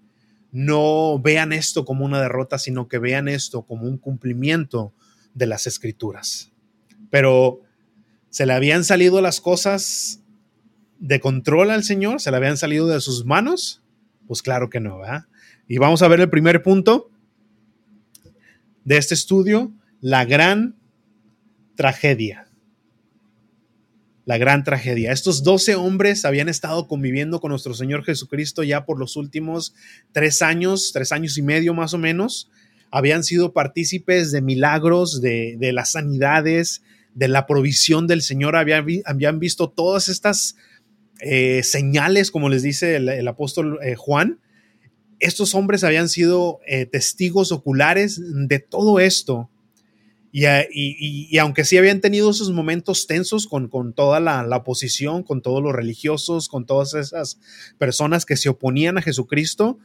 no 0.51 1.19
vean 1.19 1.53
esto 1.53 1.86
como 1.86 2.05
una 2.05 2.22
derrota, 2.22 2.58
sino 2.58 2.88
que 2.88 2.98
vean 2.98 3.27
esto 3.27 3.63
como 3.63 3.84
un 3.84 3.98
cumplimiento 3.98 4.93
de 5.34 5.46
las 5.46 5.67
escrituras. 5.67 6.51
Pero 7.12 7.62
se 8.29 8.46
le 8.46 8.53
habían 8.53 8.84
salido 8.84 9.22
las 9.22 9.41
cosas 9.41 10.24
de 11.00 11.19
control 11.19 11.72
al 11.72 11.84
Señor, 11.84 12.19
se 12.19 12.31
le 12.31 12.38
habían 12.38 12.58
salido 12.58 12.88
de 12.88 13.00
sus 13.01 13.25
manos. 13.25 13.84
Pues 14.27 14.41
claro 14.41 14.69
que 14.69 14.79
no, 14.79 15.00
¿verdad? 15.00 15.25
Y 15.67 15.77
vamos 15.77 16.01
a 16.01 16.08
ver 16.08 16.19
el 16.19 16.29
primer 16.29 16.63
punto 16.63 17.12
de 18.84 18.98
este 18.98 19.13
estudio, 19.13 19.72
la 20.01 20.25
gran 20.25 20.75
tragedia. 21.75 22.48
La 24.25 24.38
gran 24.38 24.63
tragedia. 24.63 25.12
Estos 25.12 25.44
doce 25.44 25.75
hombres 25.75 26.24
habían 26.24 26.50
estado 26.50 26.88
conviviendo 26.88 27.39
con 27.39 27.50
nuestro 27.50 27.74
Señor 27.74 28.03
Jesucristo 28.03 28.63
ya 28.63 28.86
por 28.86 29.00
los 29.00 29.15
últimos 29.15 29.74
tres 30.12 30.41
años, 30.41 30.91
tres 30.94 31.12
años 31.12 31.38
y 31.38 31.41
medio 31.41 31.74
más 31.74 31.94
o 31.94 31.98
menos. 31.98 32.50
Habían 32.91 33.24
sido 33.24 33.53
partícipes 33.53 34.32
de 34.32 34.41
milagros, 34.41 35.22
de, 35.22 35.58
las 35.74 35.91
sanidades, 35.91 36.84
de 37.15 37.27
la 37.27 37.48
provisión 37.48 38.08
del 38.08 38.22
Señor. 38.22 38.56
Habían, 38.56 39.39
visto 39.39 39.70
todas 39.70 40.10
estas 40.10 40.56
eh, 41.22 41.62
señales, 41.63 42.32
como 42.32 42.50
les 42.50 42.62
dice 42.62 42.96
el, 42.96 43.27
apóstol 43.27 43.79
eh, 43.84 43.96
Juan. 43.96 44.39
Estos 45.20 45.53
hombres 45.56 45.84
habían 45.84 46.08
sido 46.08 46.60
eh, 46.65 46.86
testigos 46.86 47.51
oculares 47.51 48.22
de 48.48 48.60
todo 48.60 49.00
esto 49.00 49.50
y, 50.31 51.38
aunque 51.39 51.65
sí 51.65 51.77
habían 51.77 52.01
tenido 52.01 52.29
esos 52.29 52.51
momentos 52.51 53.07
tensos 53.07 53.48
con, 53.48 53.69
toda 53.93 54.19
la, 54.19 54.45
oposición, 54.55 55.24
con 55.24 55.41
todos 55.41 55.63
los 55.63 55.74
religiosos, 55.74 56.48
con 56.48 56.65
todas 56.65 56.93
esas 56.93 57.39
personas 57.77 58.25
que 58.25 58.38
se 58.38 58.50
oponían 58.50 58.98
a 58.98 59.01
Jesucristo, 59.01 59.79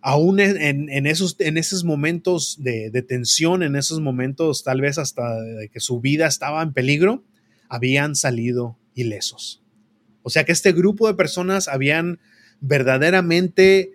aún 0.00 0.40
en, 0.40 1.06
esos, 1.06 1.36
en 1.38 1.58
esos 1.58 1.84
momentos 1.84 2.56
de, 2.60 2.90
tensión, 3.06 3.62
en 3.62 3.76
esos 3.76 4.00
momentos 4.00 4.64
tal 4.64 4.80
vez 4.80 4.98
hasta 4.98 5.40
de 5.40 5.68
que 5.68 5.80
su 5.80 6.00
vida 6.00 6.26
estaba 6.26 6.62
en 6.62 6.72
peligro, 6.72 7.24
habían 7.68 8.14
salido 8.14 8.78
ilesos. 8.94 9.62
O 10.22 10.30
sea 10.30 10.44
que 10.44 10.52
este 10.52 10.72
grupo 10.72 11.06
de 11.08 11.14
personas 11.14 11.68
habían 11.68 12.20
verdaderamente 12.60 13.92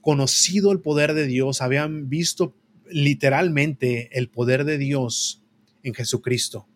conocido 0.00 0.72
el 0.72 0.80
poder 0.80 1.12
de 1.12 1.26
Dios, 1.26 1.60
habían 1.60 2.08
visto 2.08 2.54
literalmente 2.90 4.16
el 4.18 4.28
poder 4.28 4.64
de 4.64 4.78
Dios 4.78 5.44
en 5.82 5.94
Jesucristo. 5.94 6.66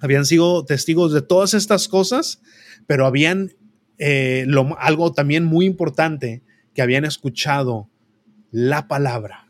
Habían 0.00 0.26
sido 0.26 0.64
testigos 0.64 1.12
de 1.12 1.22
todas 1.22 1.54
estas 1.54 1.88
cosas, 1.88 2.40
pero 2.86 3.06
habían 3.06 3.52
eh, 3.98 4.46
algo 4.78 5.12
también 5.12 5.44
muy 5.44 5.66
importante, 5.66 6.42
que 6.74 6.82
habían 6.82 7.04
escuchado 7.04 7.90
la 8.50 8.86
palabra, 8.86 9.47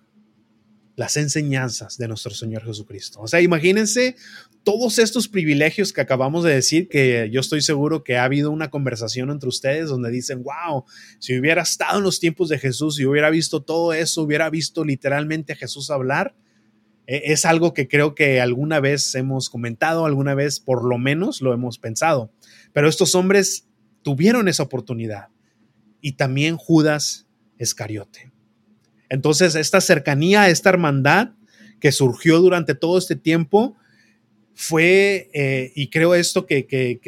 las 0.98 1.16
enseñanzas 1.16 1.96
de 1.96 2.08
nuestro 2.08 2.34
Señor 2.34 2.64
Jesucristo. 2.64 3.20
O 3.20 3.28
sea, 3.28 3.40
imagínense 3.40 4.16
todos 4.64 4.98
estos 4.98 5.28
privilegios 5.28 5.92
que 5.92 6.00
acabamos 6.00 6.42
de 6.42 6.52
decir, 6.52 6.88
que 6.88 7.30
yo 7.32 7.40
estoy 7.40 7.62
seguro 7.62 8.02
que 8.02 8.16
ha 8.16 8.24
habido 8.24 8.50
una 8.50 8.68
conversación 8.68 9.30
entre 9.30 9.48
ustedes 9.48 9.90
donde 9.90 10.10
dicen, 10.10 10.42
wow, 10.42 10.84
si 11.20 11.38
hubiera 11.38 11.62
estado 11.62 11.98
en 11.98 12.04
los 12.04 12.18
tiempos 12.18 12.48
de 12.48 12.58
Jesús, 12.58 12.96
si 12.96 13.06
hubiera 13.06 13.30
visto 13.30 13.62
todo 13.62 13.92
eso, 13.92 14.22
hubiera 14.22 14.50
visto 14.50 14.84
literalmente 14.84 15.52
a 15.52 15.56
Jesús 15.56 15.88
hablar, 15.88 16.34
e, 17.06 17.32
es 17.32 17.44
algo 17.44 17.74
que 17.74 17.86
creo 17.86 18.16
que 18.16 18.40
alguna 18.40 18.80
vez 18.80 19.14
hemos 19.14 19.50
comentado, 19.50 20.04
alguna 20.04 20.34
vez 20.34 20.58
por 20.58 20.84
lo 20.84 20.98
menos 20.98 21.40
lo 21.40 21.54
hemos 21.54 21.78
pensado. 21.78 22.32
Pero 22.72 22.88
estos 22.88 23.14
hombres 23.14 23.68
tuvieron 24.02 24.48
esa 24.48 24.64
oportunidad 24.64 25.28
y 26.00 26.14
también 26.14 26.56
Judas 26.56 27.28
Escariote. 27.56 28.32
Entonces, 29.08 29.54
esta 29.54 29.80
cercanía, 29.80 30.48
esta 30.48 30.70
hermandad 30.70 31.30
que 31.80 31.92
surgió 31.92 32.40
durante 32.40 32.74
todo 32.74 32.98
este 32.98 33.16
tiempo, 33.16 33.76
fue, 34.54 35.30
eh, 35.34 35.72
y 35.76 35.88
creo 35.88 36.16
esto 36.16 36.44
que, 36.44 36.66
que, 36.66 37.00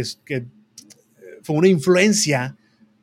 fue 1.42 1.56
una 1.56 1.66
influencia 1.68 2.56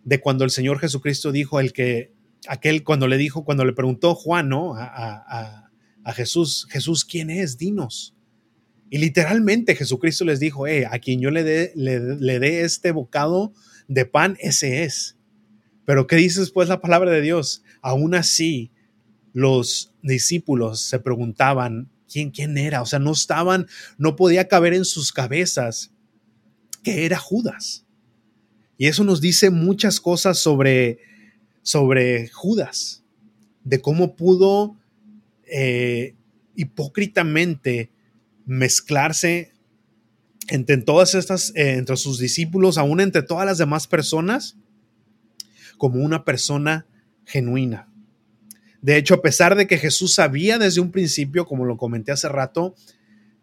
de 0.06 0.22
cuando 0.22 0.46
el 0.46 0.52
Señor 0.52 0.80
Jesucristo 0.80 1.34
dijo, 1.34 1.60
el 1.60 1.74
que, 1.74 2.14
aquel, 2.48 2.84
cuando 2.84 3.08
le 3.08 3.18
dijo, 3.18 3.44
cuando 3.44 3.66
le 3.66 3.74
preguntó 3.74 4.16
Juan, 4.16 4.48
¿no? 4.48 4.76
A, 4.78 5.64
Jesús, 6.16 6.66
Jesús, 6.70 7.04
¿quién 7.04 7.30
es? 7.30 7.58
Dinos. 7.58 8.16
Y 8.90 9.00
literalmente 9.00 9.76
Jesucristo 9.76 10.24
les 10.24 10.40
dijo, 10.40 10.66
eh, 10.66 10.86
a 10.90 11.00
quien 11.00 11.20
yo 11.20 11.30
le 11.30 11.44
dé 11.44 11.74
le, 11.76 12.62
este 12.62 12.92
bocado 12.92 13.52
de 13.90 14.06
pan, 14.06 14.38
ese 14.40 14.84
es. 14.84 15.18
Pero 15.84 16.08
¿qué 16.08 16.16
dice 16.16 16.40
después 16.40 16.70
la 16.70 16.80
palabra 16.80 17.12
de 17.12 17.20
Dios? 17.20 17.64
Aún 17.82 18.16
así, 18.16 18.72
los 19.38 19.94
discípulos 20.02 20.82
se 20.82 20.98
preguntaban 20.98 21.92
quién, 22.12 22.32
quién 22.32 22.58
era. 22.58 22.82
O 22.82 22.88
sea, 22.88 22.98
no 22.98 23.12
estaban, 23.12 23.68
no 24.00 24.16
podía 24.16 24.48
caber 24.48 24.74
en 24.74 24.84
sus 24.84 25.14
cabezas 25.14 25.92
que 26.82 27.06
era 27.06 27.20
Judas. 27.20 27.86
Y 28.80 28.88
eso 28.88 29.04
nos 29.04 29.22
dice 29.22 29.52
muchas 29.52 30.02
cosas 30.02 30.40
sobre, 30.40 30.98
sobre 31.62 32.30
Judas, 32.30 33.04
de 33.64 33.80
cómo 33.80 34.16
pudo 34.16 34.76
eh, 35.46 36.16
hipócritamente 36.56 37.92
mezclarse 38.48 39.52
entre 40.48 40.78
todas 40.78 41.14
estas, 41.14 41.52
eh, 41.56 41.74
entre 41.74 41.96
sus 41.98 42.18
discípulos, 42.18 42.80
aún 42.80 43.02
entre 43.02 43.22
todas 43.22 43.46
las 43.46 43.60
demás 43.60 43.86
personas, 43.86 44.58
como 45.78 46.04
una 46.04 46.26
persona 46.26 46.88
genuina. 47.24 47.88
De 48.82 48.98
hecho, 48.98 49.16
a 49.16 49.22
pesar 49.22 49.56
de 49.56 49.68
que 49.68 49.78
Jesús 49.78 50.14
sabía 50.14 50.58
desde 50.58 50.82
un 50.82 50.92
principio, 50.92 51.46
como 51.46 51.66
lo 51.66 51.78
comenté 51.78 52.12
hace 52.12 52.30
rato, 52.30 52.76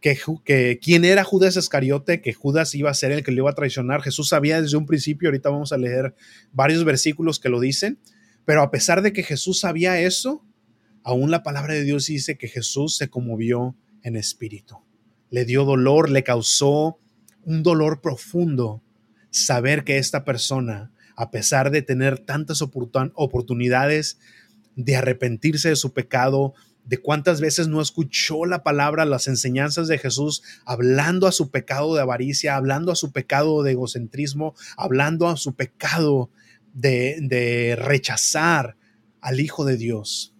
que, 0.00 0.18
que, 0.44 0.78
quién 0.82 1.04
era 1.04 1.24
Judas 1.24 1.56
Iscariote, 1.56 2.20
que 2.20 2.34
Judas 2.34 2.74
iba 2.74 2.90
a 2.90 2.94
ser 2.94 3.10
el 3.10 3.24
que 3.24 3.32
le 3.32 3.38
iba 3.38 3.50
a 3.50 3.54
traicionar. 3.54 4.02
Jesús 4.02 4.28
sabía 4.28 4.60
desde 4.60 4.76
un 4.76 4.86
principio, 4.86 5.28
ahorita 5.28 5.50
vamos 5.50 5.72
a 5.72 5.78
leer 5.78 6.14
varios 6.52 6.84
versículos 6.84 7.40
que 7.40 7.48
lo 7.48 7.58
dicen, 7.58 7.98
pero 8.44 8.62
a 8.62 8.70
pesar 8.70 9.02
de 9.02 9.12
que 9.12 9.22
Jesús 9.22 9.60
sabía 9.60 9.98
eso, 10.00 10.44
aún 11.02 11.30
la 11.30 11.42
palabra 11.42 11.74
de 11.74 11.84
Dios 11.84 12.06
dice 12.06 12.36
que 12.36 12.48
Jesús 12.48 12.96
se 12.96 13.08
conmovió 13.08 13.76
en 14.02 14.16
espíritu. 14.16 14.76
Le 15.30 15.44
dio 15.44 15.64
dolor, 15.64 16.10
le 16.10 16.22
causó 16.22 16.98
un 17.42 17.62
dolor 17.62 18.00
profundo 18.00 18.82
saber 19.30 19.84
que 19.84 19.98
esta 19.98 20.24
persona, 20.24 20.92
a 21.16 21.30
pesar 21.30 21.70
de 21.70 21.82
tener 21.82 22.18
tantas 22.18 22.62
oportunidades 22.62 24.18
de 24.76 24.96
arrepentirse 24.96 25.68
de 25.68 25.76
su 25.76 25.92
pecado, 25.92 26.54
de 26.84 26.98
cuántas 26.98 27.40
veces 27.40 27.68
no 27.68 27.80
escuchó 27.80 28.44
la 28.44 28.62
palabra, 28.62 29.04
las 29.04 29.26
enseñanzas 29.26 29.88
de 29.88 29.98
Jesús, 29.98 30.42
hablando 30.64 31.26
a 31.26 31.32
su 31.32 31.50
pecado 31.50 31.94
de 31.94 32.02
avaricia, 32.02 32.56
hablando 32.56 32.92
a 32.92 32.96
su 32.96 33.12
pecado 33.12 33.62
de 33.62 33.72
egocentrismo, 33.72 34.54
hablando 34.76 35.28
a 35.28 35.36
su 35.36 35.54
pecado 35.54 36.30
de, 36.74 37.18
de 37.20 37.76
rechazar 37.76 38.76
al 39.20 39.40
Hijo 39.40 39.64
de 39.64 39.76
Dios. 39.76 40.34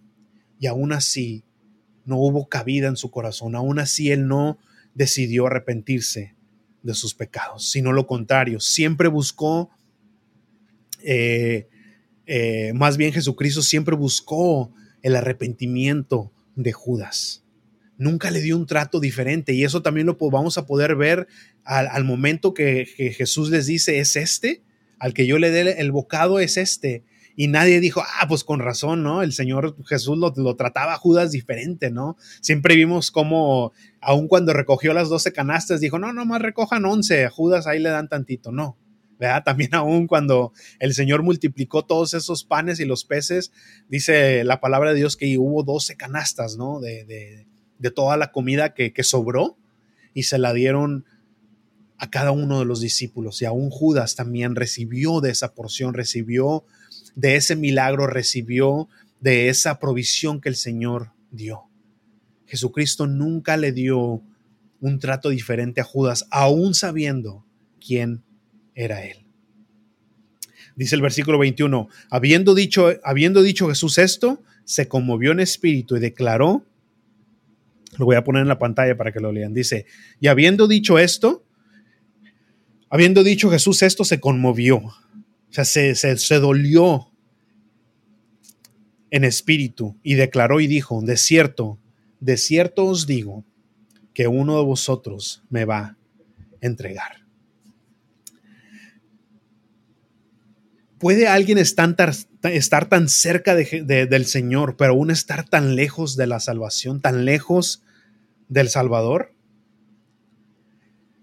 Y 0.59 0.67
aún 0.67 0.93
así 0.93 1.43
no 2.05 2.17
hubo 2.17 2.47
cabida 2.47 2.87
en 2.87 2.97
su 2.97 3.09
corazón, 3.09 3.55
aún 3.55 3.79
así 3.79 4.11
él 4.11 4.27
no 4.27 4.59
decidió 4.93 5.47
arrepentirse 5.47 6.35
de 6.83 6.93
sus 6.93 7.15
pecados, 7.15 7.69
sino 7.69 7.91
lo 7.91 8.05
contrario, 8.05 8.59
siempre 8.59 9.07
buscó, 9.07 9.71
eh, 11.03 11.67
eh, 12.25 12.71
más 12.73 12.97
bien 12.97 13.13
Jesucristo 13.13 13.61
siempre 13.61 13.95
buscó 13.95 14.71
el 15.01 15.15
arrepentimiento 15.15 16.31
de 16.55 16.71
Judas. 16.73 17.43
Nunca 17.97 18.31
le 18.31 18.41
dio 18.41 18.57
un 18.57 18.65
trato 18.65 18.99
diferente 18.99 19.53
y 19.53 19.63
eso 19.63 19.81
también 19.81 20.07
lo 20.07 20.17
vamos 20.17 20.57
a 20.57 20.65
poder 20.65 20.95
ver 20.95 21.27
al, 21.63 22.03
momento 22.03 22.53
que, 22.53 22.85
Jesús 23.15 23.49
les 23.49 23.67
dice, 23.67 23.99
es 23.99 24.15
este, 24.15 24.63
al 24.99 25.13
que 25.13 25.27
yo 25.27 25.39
le 25.39 25.51
dé 25.51 25.79
el 25.79 25.91
bocado 25.91 26.39
es 26.39 26.57
este. 26.57 27.03
Y 27.37 27.47
nadie 27.47 27.81
dijo, 27.81 28.01
ah, 28.01 28.27
pues 28.27 28.43
con 28.45 28.59
razón, 28.59 29.03
¿no? 29.03 29.21
El 29.21 29.33
Señor 29.33 29.75
Jesús 29.85 30.17
lo, 30.17 30.33
lo 30.37 30.55
trataba 30.55 30.93
a 30.93 30.97
Judas 30.97 31.31
diferente, 31.31 31.91
¿no? 31.91 32.15
Siempre 32.41 32.75
vimos 32.75 33.11
cómo, 33.11 33.73
aun 33.99 34.27
cuando 34.27 34.53
recogió 34.53 34.93
las 34.93 35.09
doce 35.09 35.33
canastas, 35.33 35.81
dijo, 35.81 35.99
no, 35.99 36.13
no 36.13 36.25
más 36.25 36.41
recojan 36.41 36.85
once, 36.85 37.25
a 37.25 37.29
Judas 37.29 37.67
ahí 37.67 37.79
le 37.79 37.89
dan 37.89 38.07
tantito, 38.07 38.51
no. 38.51 38.77
También 39.45 39.73
aún 39.75 40.07
cuando 40.07 40.51
el 40.79 40.93
Señor 40.93 41.23
multiplicó 41.23 41.85
todos 41.85 42.13
esos 42.13 42.43
panes 42.43 42.79
y 42.79 42.85
los 42.85 43.05
peces, 43.05 43.51
dice 43.87 44.43
la 44.43 44.59
palabra 44.59 44.91
de 44.91 44.97
Dios 44.97 45.15
que 45.15 45.37
hubo 45.37 45.63
12 45.63 45.95
canastas, 45.95 46.57
¿no? 46.57 46.79
De, 46.79 47.05
de, 47.05 47.47
de 47.79 47.91
toda 47.91 48.17
la 48.17 48.31
comida 48.31 48.73
que, 48.73 48.93
que, 48.93 49.03
sobró 49.03 49.57
y 50.13 50.23
se 50.23 50.37
la 50.37 50.53
dieron 50.53 51.05
a 51.97 52.09
cada 52.09 52.31
uno 52.31 52.59
de 52.59 52.65
los 52.65 52.81
discípulos. 52.81 53.41
Y 53.41 53.45
aún 53.45 53.69
Judas 53.69 54.15
también 54.15 54.55
recibió 54.55 55.21
de 55.21 55.31
esa 55.31 55.53
porción, 55.53 55.93
recibió 55.93 56.65
de 57.15 57.35
ese 57.35 57.55
milagro, 57.55 58.07
recibió 58.07 58.89
de 59.21 59.49
esa 59.49 59.79
provisión 59.79 60.41
que 60.41 60.49
el 60.49 60.55
Señor 60.55 61.13
dio. 61.31 61.69
Jesucristo 62.45 63.07
nunca 63.07 63.57
le 63.57 63.71
dio 63.71 64.21
un 64.81 64.99
trato 64.99 65.29
diferente 65.29 65.81
a 65.81 65.85
Judas, 65.85 66.27
aún 66.31 66.73
sabiendo 66.73 67.45
quién 67.79 68.23
era 68.75 69.03
él. 69.03 69.25
Dice 70.75 70.95
el 70.95 71.01
versículo 71.01 71.39
21, 71.39 71.87
habiendo 72.09 72.53
dicho, 72.53 72.93
habiendo 73.03 73.41
dicho 73.41 73.67
Jesús 73.69 73.97
esto, 73.97 74.43
se 74.65 74.87
conmovió 74.87 75.31
en 75.31 75.39
espíritu 75.39 75.95
y 75.95 75.99
declaró, 76.01 76.65
lo 77.97 78.05
voy 78.05 78.17
a 78.17 78.23
poner 78.23 78.41
en 78.41 78.49
la 78.49 78.59
pantalla 78.59 78.97
para 78.97 79.13
que 79.13 79.21
lo 79.21 79.31
lean, 79.31 79.53
dice, 79.53 79.85
y 80.19 80.27
habiendo 80.27 80.67
dicho 80.67 80.99
esto, 80.99 81.45
habiendo 82.89 83.23
dicho 83.23 83.49
Jesús 83.49 83.81
esto, 83.83 84.03
se 84.03 84.19
conmovió, 84.19 84.77
o 84.77 84.93
sea, 85.49 85.63
se, 85.63 85.95
se, 85.95 86.17
se 86.17 86.39
dolió 86.39 87.09
en 89.11 89.23
espíritu 89.23 89.97
y 90.03 90.15
declaró 90.15 90.59
y 90.59 90.67
dijo, 90.67 91.01
de 91.01 91.15
cierto, 91.15 91.79
de 92.19 92.35
cierto 92.35 92.85
os 92.85 93.07
digo, 93.07 93.45
que 94.13 94.27
uno 94.27 94.57
de 94.57 94.63
vosotros 94.63 95.43
me 95.49 95.65
va 95.65 95.79
a 95.79 95.97
entregar. 96.61 97.24
¿Puede 100.99 101.27
alguien 101.27 101.57
estar, 101.57 101.93
tan 101.95 103.09
cerca 103.09 103.53
del 103.55 104.25
Señor, 104.25 104.77
pero 104.77 104.93
aún 104.93 105.11
estar 105.11 105.47
tan 105.47 105.75
lejos 105.75 106.15
de 106.15 106.25
la 106.25 106.39
salvación, 106.39 107.01
tan 107.01 107.25
lejos 107.25 107.83
del 108.47 108.69
Salvador? 108.69 109.33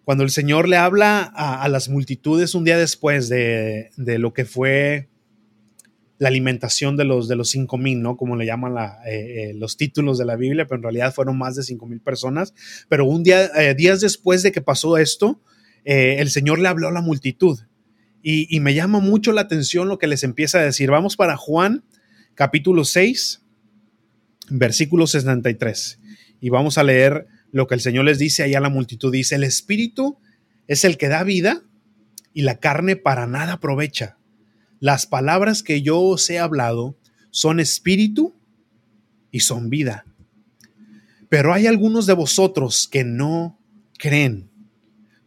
Cuando 0.05 0.25
el 0.25 0.31
Señor 0.31 0.69
le 0.69 0.77
habla 0.77 1.23
a, 1.23 1.67
las 1.69 1.89
multitudes 1.89 2.55
un 2.55 2.65
día 2.65 2.77
después 2.77 3.31
de, 3.31 3.91
lo 3.97 4.35
que 4.35 4.45
fue 4.45 5.09
la 6.19 6.29
alimentación 6.29 6.97
de 6.97 7.05
los, 7.05 7.27
de 7.27 7.37
los 7.37 7.49
cinco 7.49 7.79
mil, 7.79 8.03
¿no? 8.03 8.17
Como 8.17 8.37
le 8.37 8.47
llaman 8.47 8.77
eh, 9.07 9.51
eh, 9.51 9.55
los 9.55 9.77
títulos 9.77 10.19
de 10.19 10.25
la 10.27 10.37
Biblia, 10.37 10.67
pero 10.67 10.77
en 10.77 10.83
realidad 10.83 11.15
fueron 11.15 11.39
más 11.39 11.57
de 11.57 11.63
cinco 11.63 11.87
mil 11.87 12.01
personas. 12.01 12.53
Pero 12.89 13.07
un 13.07 13.23
día, 13.23 13.47
eh, 13.57 13.75
días 13.75 14.01
después 14.01 14.43
de 14.43 14.53
que 14.53 14.61
pasó 14.61 14.99
esto, 14.99 15.41
el 15.85 16.31
Señor 16.31 16.61
le 16.61 16.69
habló 16.69 16.87
a 16.87 16.93
la 16.93 17.01
multitud 17.01 17.59
y, 18.23 18.61
me 18.61 18.75
llama 18.75 19.01
mucho 19.01 19.33
la 19.33 19.41
atención 19.41 19.89
lo 19.89 19.99
que 19.99 20.07
les 20.07 20.23
empieza 20.23 20.59
a 20.59 20.63
decir. 20.63 20.91
Vamos 20.91 21.17
para 21.17 21.37
Juan 21.37 21.85
capítulo 22.35 22.85
6, 22.85 23.43
versículo 24.49 25.09
63. 25.09 25.99
Y 26.41 26.49
vamos 26.51 26.79
a 26.79 26.85
leer 26.85 27.27
lo 27.51 27.67
que 27.67 27.75
el 27.75 27.81
Señor 27.81 28.05
les 28.05 28.19
dice 28.19 28.45
allá 28.45 28.59
a 28.59 28.63
la 28.63 28.69
multitud. 28.69 29.13
Dice, 29.13 29.35
el 29.35 29.45
Espíritu 29.45 30.19
es 30.69 30.85
el 30.85 30.99
que 30.99 31.09
da 31.09 31.25
vida 31.25 31.63
y 32.33 32.43
la 32.43 32.59
carne 32.61 32.95
para 32.95 33.27
nada 33.27 33.55
aprovecha. 33.55 34.19
Las 34.79 35.07
palabras 35.07 35.65
que 35.65 35.83
yo 35.83 36.01
os 36.01 36.29
he 36.31 36.39
hablado 36.39 36.97
son 37.31 37.59
espíritu 37.59 38.37
y 39.31 39.41
son 39.41 39.69
vida. 39.69 40.05
Pero 41.29 41.53
hay 41.53 41.67
algunos 41.67 42.07
de 42.07 42.13
vosotros 42.13 42.89
que 42.89 43.03
no 43.03 43.59
creen 43.99 44.52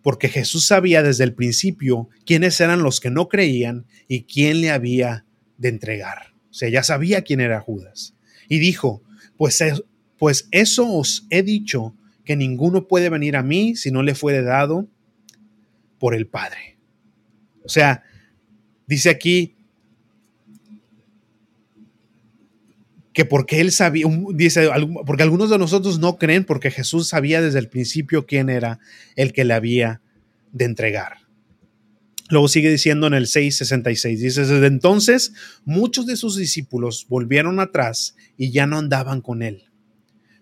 porque 0.05 0.29
Jesús 0.29 0.67
sabía 0.67 1.01
desde 1.01 1.23
el 1.23 1.33
principio 1.33 2.09
quiénes 2.27 2.61
eran 2.61 2.83
los 2.83 2.99
que 2.99 3.09
no 3.09 3.27
creían 3.27 3.87
y 4.07 4.25
quién 4.25 4.61
le 4.61 4.69
había 4.69 5.25
de 5.57 5.69
entregar. 5.69 6.35
O 6.51 6.53
sea, 6.53 6.69
ya 6.69 6.83
sabía 6.83 7.23
quién 7.23 7.41
era 7.41 7.59
Judas. 7.59 8.13
Y 8.47 8.59
dijo, 8.59 9.01
pues, 9.35 9.63
pues 10.19 10.47
eso 10.51 10.93
os 10.93 11.25
he 11.31 11.41
dicho, 11.41 11.95
que 12.23 12.35
ninguno 12.35 12.87
puede 12.87 13.09
venir 13.09 13.35
a 13.35 13.41
mí 13.41 13.75
si 13.75 13.89
no 13.89 14.03
le 14.03 14.13
fuere 14.13 14.43
dado 14.43 14.87
por 15.97 16.13
el 16.13 16.27
Padre. 16.27 16.77
O 17.63 17.69
sea, 17.69 18.03
dice 18.85 19.09
aquí, 19.09 19.54
que 23.15 23.23
porque 23.23 23.62
él 23.62 23.71
sabía, 23.71 24.06
dice, 24.34 24.69
porque 25.06 25.23
algunos 25.23 25.49
de 25.49 25.58
nosotros 25.58 25.99
no 25.99 26.17
creen 26.17 26.43
porque 26.43 26.69
Jesús 26.69 27.08
sabía 27.08 27.41
desde 27.41 27.60
el 27.60 27.69
principio 27.69 28.25
quién 28.25 28.49
era 28.49 28.80
el 29.15 29.32
que 29.32 29.45
le 29.45 29.54
había 29.54 30.01
de 30.51 30.65
entregar. 30.65 31.19
Luego 32.28 32.49
sigue 32.49 32.69
diciendo 32.69 33.08
en 33.08 33.13
el 33.13 33.28
6:66, 33.28 34.17
dice, 34.17 34.41
desde 34.41 34.67
entonces 34.67 35.32
muchos 35.63 36.06
de 36.08 36.17
sus 36.17 36.36
discípulos 36.36 37.06
volvieron 37.08 37.62
atrás 37.62 38.17
y 38.36 38.51
ya 38.51 38.67
no 38.67 38.78
andaban 38.78 39.21
con 39.21 39.43
él. 39.43 39.63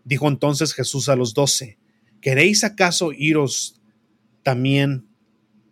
Dijo 0.04 0.28
entonces 0.28 0.74
Jesús 0.74 1.10
a 1.10 1.16
los 1.16 1.36
doce, 1.36 1.78
¿queréis 2.22 2.64
acaso 2.64 3.12
iros 3.14 3.80
también 4.42 5.06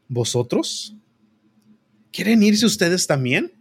vosotros? 0.08 0.96
¿Quieren 2.12 2.44
irse 2.44 2.68
ustedes 2.68 3.08
también? 3.08 3.54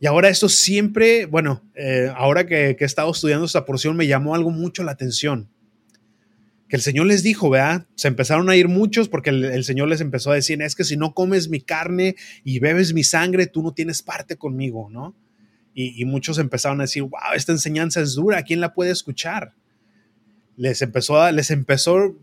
Y 0.00 0.06
ahora 0.06 0.28
esto 0.28 0.48
siempre, 0.48 1.26
bueno, 1.26 1.62
eh, 1.74 2.12
ahora 2.16 2.46
que, 2.46 2.76
he 2.78 2.84
estado 2.84 3.10
estudiando 3.10 3.46
esta 3.46 3.64
porción 3.64 3.96
me 3.96 4.06
llamó 4.06 4.34
algo 4.34 4.50
mucho 4.50 4.84
la 4.84 4.92
atención. 4.92 5.48
Que 6.68 6.76
el 6.76 6.82
Señor 6.82 7.06
les 7.06 7.22
dijo, 7.22 7.50
¿verdad? 7.50 7.86
Se 7.94 8.08
empezaron 8.08 8.50
a 8.50 8.56
ir 8.56 8.68
muchos 8.68 9.08
porque 9.08 9.30
el, 9.30 9.64
Señor 9.64 9.88
les 9.88 10.00
empezó 10.00 10.30
a 10.30 10.34
decir, 10.34 10.60
es 10.62 10.76
que 10.76 10.84
si 10.84 10.96
no 10.96 11.14
comes 11.14 11.48
mi 11.48 11.60
carne 11.60 12.14
y 12.44 12.60
bebes 12.60 12.92
mi 12.92 13.04
sangre, 13.04 13.46
tú 13.46 13.62
no 13.62 13.72
tienes 13.72 14.02
parte 14.02 14.36
conmigo, 14.36 14.88
¿no? 14.90 15.14
y, 15.80 16.04
muchos 16.06 16.38
empezaron 16.38 16.80
a 16.80 16.84
decir, 16.84 17.04
wow, 17.04 17.34
esta 17.36 17.52
enseñanza 17.52 18.00
es 18.00 18.14
dura, 18.14 18.42
¿quién 18.42 18.60
la 18.60 18.74
puede 18.74 18.90
escuchar? 18.90 19.54
Les 20.56 20.82
empezó, 20.82 21.22
a, 21.22 21.30
les 21.30 21.52
empezó, 21.52 22.16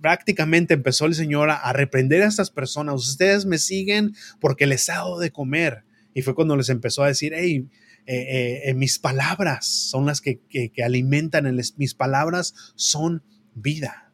prácticamente 0.00 0.72
empezó 0.72 1.04
el 1.04 1.14
Señor 1.14 1.50
a, 1.50 1.70
reprender 1.74 2.22
a 2.22 2.28
estas 2.28 2.50
personas. 2.50 2.94
Ustedes 2.94 3.44
me 3.44 3.58
siguen 3.58 4.14
porque 4.40 4.66
les 4.66 4.88
hago 4.88 5.20
de 5.20 5.30
comer. 5.30 5.84
Y 6.14 6.22
fue 6.22 6.34
cuando 6.34 6.56
les 6.56 6.68
empezó 6.68 7.02
a 7.02 7.08
decir, 7.08 7.32
hey, 7.34 7.66
eh, 8.06 8.16
eh, 8.16 8.62
eh, 8.66 8.74
mis 8.74 8.98
palabras 8.98 9.66
son 9.66 10.06
las 10.06 10.20
que, 10.20 10.40
alimentan, 10.84 11.44
mis 11.76 11.94
palabras 11.94 12.54
son 12.76 13.22
vida. 13.54 14.12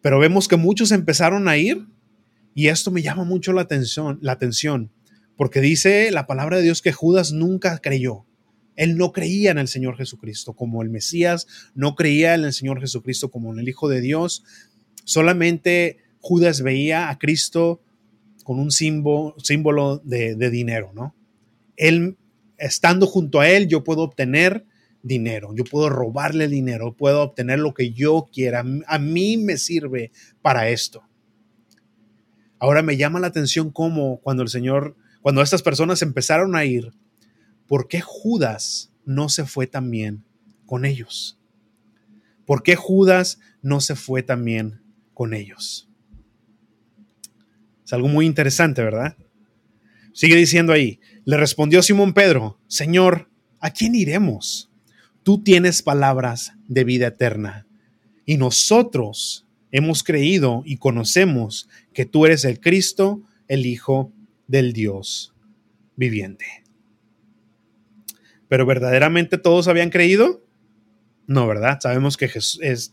Pero 0.00 0.18
vemos 0.18 0.48
que 0.48 0.56
muchos 0.56 0.90
empezaron 0.92 1.48
a 1.48 1.56
ir 1.56 1.86
y 2.54 2.68
esto 2.68 2.90
me 2.90 3.02
llama 3.02 3.24
mucho 3.24 3.52
la 3.52 3.62
atención, 3.62 4.18
la 4.22 4.32
atención, 4.32 4.92
porque 5.36 5.60
dice 5.60 6.10
la 6.10 6.26
palabra 6.26 6.58
de 6.58 6.64
Dios 6.64 6.82
que 6.82 6.92
Judas 6.92 7.32
nunca 7.32 7.78
creyó. 7.78 8.26
Él 8.76 8.96
no 8.96 9.12
creía 9.12 9.50
en 9.50 9.58
el 9.58 9.68
Señor 9.68 9.96
Jesucristo 9.96 10.54
como 10.54 10.82
el 10.82 10.90
Mesías, 10.90 11.46
no 11.74 11.94
creía 11.94 12.34
en 12.34 12.44
el 12.44 12.52
Señor 12.52 12.80
Jesucristo 12.80 13.30
como 13.30 13.52
el 13.52 13.68
Hijo 13.68 13.88
de 13.88 14.00
Dios. 14.00 14.44
Solamente 15.04 15.98
Judas 16.20 16.62
veía 16.62 17.10
a 17.10 17.18
Cristo 17.18 17.82
con 18.42 18.58
un 18.58 18.70
símbolo, 18.70 19.34
símbolo 19.38 19.98
de, 20.04 20.34
de 20.36 20.50
dinero, 20.50 20.92
¿no? 20.94 21.14
Él, 21.76 22.16
estando 22.58 23.06
junto 23.06 23.40
a 23.40 23.48
Él, 23.48 23.68
yo 23.68 23.84
puedo 23.84 24.02
obtener 24.02 24.66
dinero, 25.02 25.52
yo 25.54 25.64
puedo 25.64 25.88
robarle 25.88 26.48
dinero, 26.48 26.94
puedo 26.96 27.22
obtener 27.22 27.58
lo 27.58 27.74
que 27.74 27.92
yo 27.92 28.28
quiera. 28.32 28.64
A 28.86 28.98
mí 28.98 29.36
me 29.36 29.56
sirve 29.56 30.12
para 30.40 30.68
esto. 30.68 31.02
Ahora 32.58 32.82
me 32.82 32.96
llama 32.96 33.20
la 33.20 33.26
atención 33.26 33.70
cómo 33.70 34.20
cuando 34.20 34.42
el 34.42 34.48
Señor, 34.48 34.96
cuando 35.20 35.42
estas 35.42 35.62
personas 35.62 36.02
empezaron 36.02 36.54
a 36.54 36.64
ir, 36.64 36.92
¿por 37.66 37.88
qué 37.88 38.00
Judas 38.00 38.92
no 39.04 39.28
se 39.28 39.44
fue 39.44 39.66
también 39.66 40.24
con 40.64 40.84
ellos? 40.84 41.40
¿Por 42.46 42.62
qué 42.62 42.76
Judas 42.76 43.40
no 43.62 43.80
se 43.80 43.96
fue 43.96 44.22
también 44.22 44.80
con 45.14 45.34
ellos? 45.34 45.91
Es 47.92 47.94
algo 47.94 48.08
muy 48.08 48.24
interesante, 48.24 48.82
¿verdad? 48.82 49.16
Sigue 50.14 50.34
diciendo 50.34 50.72
ahí, 50.72 50.98
le 51.26 51.36
respondió 51.36 51.82
Simón 51.82 52.14
Pedro, 52.14 52.58
Señor, 52.66 53.28
¿a 53.60 53.70
quién 53.70 53.94
iremos? 53.94 54.72
tú 55.22 55.42
tienes 55.42 55.82
palabras 55.82 56.52
de 56.68 56.84
vida 56.84 57.08
eterna. 57.08 57.66
Y 58.24 58.36
nosotros 58.36 59.46
hemos 59.70 60.02
creído 60.02 60.62
y 60.64 60.76
conocemos 60.76 61.68
que 61.92 62.04
tú 62.04 62.26
eres 62.26 62.44
el 62.44 62.60
Cristo, 62.60 63.22
el 63.48 63.66
Hijo 63.66 64.12
del 64.46 64.72
Dios 64.72 65.34
viviente. 65.96 66.46
Pero 68.48 68.66
verdaderamente 68.66 69.38
todos 69.38 69.68
habían 69.68 69.90
creído? 69.90 70.44
No, 71.26 71.46
¿verdad? 71.46 71.78
Sabemos 71.80 72.16
que 72.16 72.30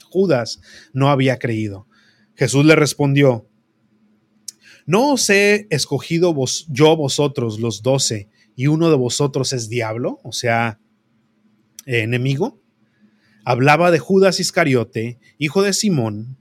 Judas 0.05 0.61
no 0.93 1.09
había 1.09 1.37
creído. 1.37 1.87
Jesús 2.35 2.65
le 2.65 2.75
respondió, 2.75 3.48
¿no 4.89 5.11
os 5.11 5.29
he 5.29 5.67
escogido 5.69 6.33
vos, 6.33 6.65
yo 6.67 6.97
vosotros 6.97 7.59
los 7.59 7.83
doce 7.83 8.27
y 8.55 8.65
uno 8.65 8.89
de 8.89 8.95
vosotros 8.95 9.53
es 9.53 9.69
diablo? 9.69 10.19
O 10.23 10.31
sea, 10.31 10.79
enemigo, 11.85 12.59
hablaba 13.45 13.91
de 13.91 13.99
Judas 13.99 14.39
Iscariote, 14.39 15.19
hijo 15.37 15.61
de 15.61 15.73
Simón, 15.73 16.37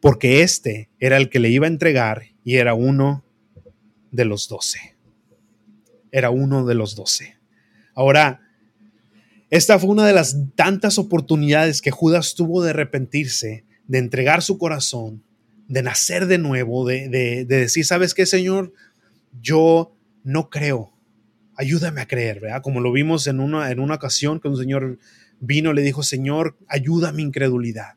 porque 0.00 0.40
éste 0.40 0.88
era 0.98 1.18
el 1.18 1.28
que 1.28 1.38
le 1.38 1.50
iba 1.50 1.66
a 1.66 1.68
entregar 1.68 2.28
y 2.44 2.56
era 2.56 2.72
uno 2.72 3.26
de 4.10 4.24
los 4.24 4.48
doce. 4.48 4.96
Era 6.10 6.30
uno 6.30 6.64
de 6.64 6.76
los 6.76 6.96
doce. 6.96 7.36
Ahora, 7.94 8.40
esta 9.50 9.78
fue 9.78 9.90
una 9.90 10.06
de 10.06 10.14
las 10.14 10.34
tantas 10.54 10.96
oportunidades 10.96 11.82
que 11.82 11.90
Judas 11.90 12.34
tuvo 12.34 12.64
de 12.64 12.70
arrepentirse, 12.70 13.66
de 13.86 13.98
entregar 13.98 14.40
su 14.40 14.56
corazón, 14.56 15.26
de 15.68 15.82
nacer 15.82 16.26
de 16.26 16.38
nuevo, 16.38 16.86
de, 16.86 17.08
de 17.08 17.44
decir, 17.44 17.84
¿sabes 17.84 18.14
qué, 18.14 18.26
Señor? 18.26 18.72
Yo 19.40 19.96
no 20.22 20.50
creo 20.50 20.96
ayúdame 21.56 22.02
a 22.02 22.06
creer, 22.06 22.40
¿verdad? 22.40 22.62
Como 22.62 22.80
lo 22.80 22.92
vimos 22.92 23.26
en 23.26 23.40
una, 23.40 23.70
en 23.70 23.80
una 23.80 23.94
ocasión 23.94 24.40
que 24.40 24.48
un 24.48 24.56
señor 24.56 24.98
vino 25.40 25.72
y 25.72 25.74
le 25.74 25.82
dijo, 25.82 26.02
Señor, 26.02 26.56
ayuda 26.68 27.08
a 27.08 27.12
mi 27.12 27.22
incredulidad. 27.22 27.94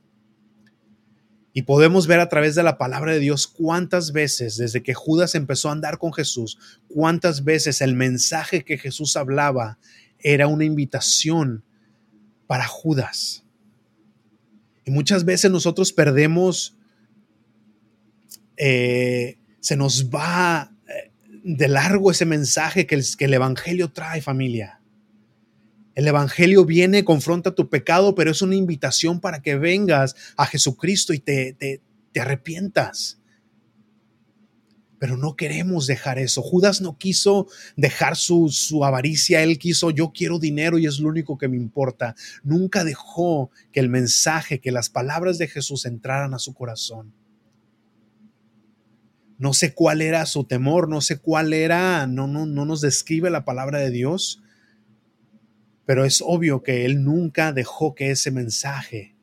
Y 1.52 1.64
podemos 1.64 2.08
ver 2.08 2.20
a 2.20 2.30
través 2.30 2.56
de 2.56 2.64
la 2.64 2.78
palabra 2.78 3.12
de 3.12 3.20
Dios 3.20 3.48
cuántas 3.48 4.14
veces, 4.14 4.56
desde 4.58 4.82
que 4.82 4.94
Judas 4.94 5.36
empezó 5.36 5.70
a 5.70 5.74
andar 5.74 5.98
con 5.98 6.14
Jesús, 6.14 6.58
cuántas 6.88 7.44
veces 7.44 7.82
el 7.82 7.96
mensaje 7.96 8.64
que 8.64 8.78
Jesús 8.78 9.18
hablaba 9.18 9.78
era 10.20 10.48
una 10.48 10.64
invitación 10.64 11.64
para 12.48 12.66
Judas. 12.66 13.44
Y 14.86 14.92
muchas 14.92 15.26
veces 15.26 15.52
nosotros 15.52 15.92
perdemos, 15.92 16.78
eh, 18.60 19.40
se 19.62 19.76
nos 19.76 20.10
va 20.10 20.72
de 21.44 21.68
largo 21.68 22.12
ese 22.12 22.26
mensaje 22.26 22.86
que 22.86 22.96
el, 22.96 23.04
que 23.18 23.26
el 23.26 23.34
Evangelio 23.34 23.92
trae, 23.92 24.22
familia. 24.22 24.82
El 25.96 26.08
Evangelio 26.08 26.66
viene, 26.66 27.04
confronta 27.04 27.56
tu 27.56 27.70
pecado, 27.70 28.16
pero 28.16 28.32
es 28.32 28.42
una 28.42 28.56
invitación 28.56 29.20
para 29.20 29.42
que 29.42 29.56
vengas 29.56 30.16
a 30.38 30.46
Jesucristo 30.46 31.14
y 31.14 31.20
te, 31.20 31.54
te, 31.54 31.82
te 32.12 32.22
arrepientas. 32.22 33.20
Pero 35.00 35.16
no 35.16 35.36
queremos 35.36 35.88
dejar 35.88 36.20
eso. 36.20 36.42
Judas 36.42 36.82
no 36.82 36.98
quiso 36.98 37.48
dejar 37.78 38.18
su, 38.18 38.50
su, 38.50 38.84
avaricia, 38.84 39.42
él 39.42 39.58
quiso, 39.58 39.92
yo 39.92 40.12
quiero 40.14 40.40
dinero 40.40 40.78
y 40.78 40.86
es 40.86 41.00
lo 41.00 41.08
único 41.08 41.38
que 41.38 41.48
me 41.48 41.58
importa. 41.58 42.16
Nunca 42.44 42.84
dejó 42.84 43.50
que 43.72 43.80
el 43.80 43.90
mensaje, 43.90 44.60
que 44.60 44.72
las 44.72 44.90
palabras 44.90 45.38
de 45.38 45.48
Jesús 45.48 45.86
entraran 45.86 46.34
a 46.34 46.40
su 46.40 46.54
corazón. 46.54 47.14
No 49.40 49.54
sé 49.54 49.74
cuál 49.74 50.02
era 50.02 50.26
su 50.28 50.44
temor, 50.44 50.88
no 50.88 51.02
sé 51.02 51.18
cuál 51.18 51.54
era, 51.54 52.06
no, 52.06 52.28
no, 52.28 52.46
no 52.46 52.66
nos 52.66 52.82
describe 52.82 53.32
la 53.32 53.46
palabra 53.46 53.80
de 53.80 53.90
Dios, 53.90 54.44
pero 55.86 56.06
es 56.06 56.22
obvio 56.24 56.62
que 56.62 56.86
él 56.86 57.04
nunca 57.04 57.52
dejó 57.52 57.96
que 57.96 58.12
ese 58.12 58.30
mensaje 58.30 59.16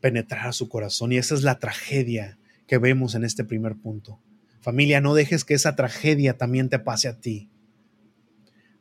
penetrara 0.00 0.52
su 0.52 0.68
corazón 0.68 1.12
y 1.12 1.16
esa 1.16 1.34
es 1.34 1.42
la 1.42 1.58
tragedia 1.58 2.38
que 2.66 2.76
vemos 2.78 3.14
en 3.14 3.24
este 3.24 3.44
primer 3.44 3.76
punto. 3.76 4.20
Familia, 4.60 5.00
no 5.00 5.14
dejes 5.14 5.44
que 5.44 5.54
esa 5.54 5.76
tragedia 5.76 6.36
también 6.36 6.68
te 6.68 6.78
pase 6.78 7.08
a 7.08 7.18
ti 7.18 7.48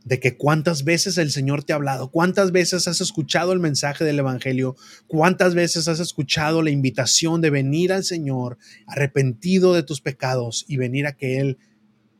de 0.05 0.19
que 0.19 0.37
cuántas 0.37 0.83
veces 0.83 1.17
el 1.17 1.31
Señor 1.31 1.63
te 1.63 1.73
ha 1.73 1.75
hablado, 1.75 2.09
cuántas 2.09 2.51
veces 2.51 2.87
has 2.87 3.01
escuchado 3.01 3.51
el 3.51 3.59
mensaje 3.59 4.05
del 4.05 4.19
Evangelio, 4.19 4.75
cuántas 5.07 5.55
veces 5.55 5.87
has 5.87 5.99
escuchado 5.99 6.61
la 6.61 6.71
invitación 6.71 7.41
de 7.41 7.49
venir 7.49 7.91
al 7.91 8.03
Señor 8.03 8.57
arrepentido 8.87 9.73
de 9.73 9.83
tus 9.83 10.01
pecados 10.01 10.65
y 10.67 10.77
venir 10.77 11.05
a 11.05 11.13
que 11.13 11.39
Él 11.39 11.57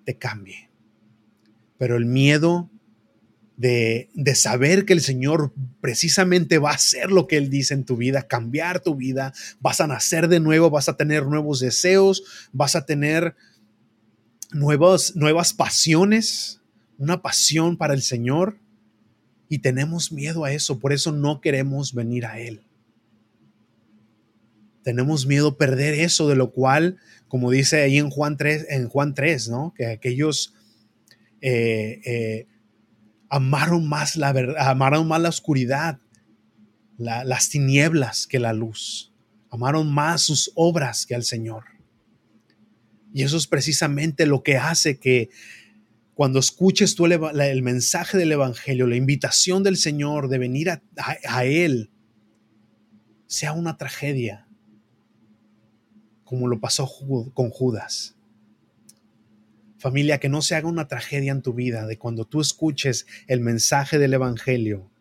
te 0.05 0.17
cambie. 0.17 0.69
Pero 1.77 1.95
el 1.95 2.05
miedo 2.05 2.69
de, 3.55 4.09
de, 4.13 4.35
saber 4.35 4.85
que 4.85 4.93
el 4.93 5.01
Señor 5.01 5.53
precisamente 5.81 6.59
va 6.59 6.71
a 6.71 6.75
hacer 6.75 7.11
lo 7.11 7.27
que 7.27 7.37
Él 7.37 7.49
dice 7.49 7.73
en 7.73 7.85
tu 7.85 7.97
vida, 7.97 8.27
cambiar 8.27 8.81
tu 8.81 8.95
vida, 8.95 9.33
vas 9.59 9.81
a 9.81 9.87
nacer 9.87 10.27
de 10.27 10.39
nuevo, 10.39 10.69
vas 10.69 10.89
a 10.89 10.95
tener 10.95 11.25
nuevos 11.25 11.59
deseos, 11.59 12.23
vas 12.53 12.75
a 12.75 12.85
tener 12.85 13.35
nuevas, 14.51 15.15
nuevas 15.15 15.53
pasiones, 15.53 16.58
una 16.99 17.21
pasión 17.21 17.77
para 17.77 17.93
el 17.95 18.03
Señor 18.03 18.59
y 19.47 19.59
tenemos 19.59 20.11
miedo 20.11 20.43
a 20.45 20.51
eso, 20.51 20.77
por 20.77 20.93
eso 20.93 21.11
no 21.11 21.41
queremos 21.41 21.95
venir 21.95 22.25
a 22.27 22.39
Él. 22.39 22.61
Tenemos 24.83 25.25
miedo 25.25 25.57
perder 25.57 25.95
eso, 25.95 26.27
de 26.27 26.35
lo 26.35 26.51
cual, 26.51 26.97
como 27.27 27.49
dice 27.49 27.81
ahí 27.81 27.97
en 27.97 28.09
Juan 28.09 28.37
3, 28.37 28.67
en 28.69 28.89
Juan 28.89 29.13
3 29.13 29.49
¿no? 29.49 29.73
que 29.75 29.87
aquellos 29.87 30.53
eh, 31.41 32.01
eh, 32.05 32.47
amaron, 33.29 33.87
más 33.87 34.15
la 34.15 34.29
amaron 34.59 35.07
más 35.07 35.21
la 35.21 35.29
oscuridad, 35.29 35.99
las 36.97 37.49
tinieblas 37.49 38.27
que 38.27 38.39
la 38.39 38.51
luz, 38.51 39.13
amaron 39.49 39.91
más 39.91 40.21
sus 40.21 40.51
obras 40.53 41.05
que 41.05 41.15
al 41.15 41.23
Señor. 41.23 41.63
Y 43.13 43.23
eso 43.23 43.37
es 43.37 43.47
precisamente 43.47 44.25
lo 44.25 44.43
que 44.43 44.57
hace 44.57 44.99
que 44.99 45.29
cuando 46.19 46.39
escuches 46.39 46.95
tú 46.95 47.05
el, 47.05 47.61
mensaje 47.63 48.17
del 48.17 48.33
Evangelio, 48.33 48.87
la 48.87 48.97
invitación 48.97 49.63
del 49.63 49.77
Señor 49.77 50.27
de 50.27 50.37
venir 50.37 50.69
a, 50.69 51.45
Él, 51.45 51.91
sea 53.25 53.53
una 53.53 53.77
tragedia, 53.77 54.45
como 56.25 56.49
lo 56.49 56.59
pasó 56.59 56.91
con 57.33 57.49
Judas. 57.51 58.17
Familia, 59.77 60.17
que 60.17 60.27
no 60.27 60.41
se 60.41 60.55
haga 60.55 60.67
una 60.67 60.89
tragedia 60.89 61.31
en 61.31 61.41
tu 61.41 61.53
vida 61.53 61.87
de 61.87 61.97
cuando 61.97 62.25
tú 62.25 62.41
escuches 62.41 63.07
el 63.27 63.39
mensaje 63.39 63.97
del 63.97 64.13
Evangelio, 64.13 64.91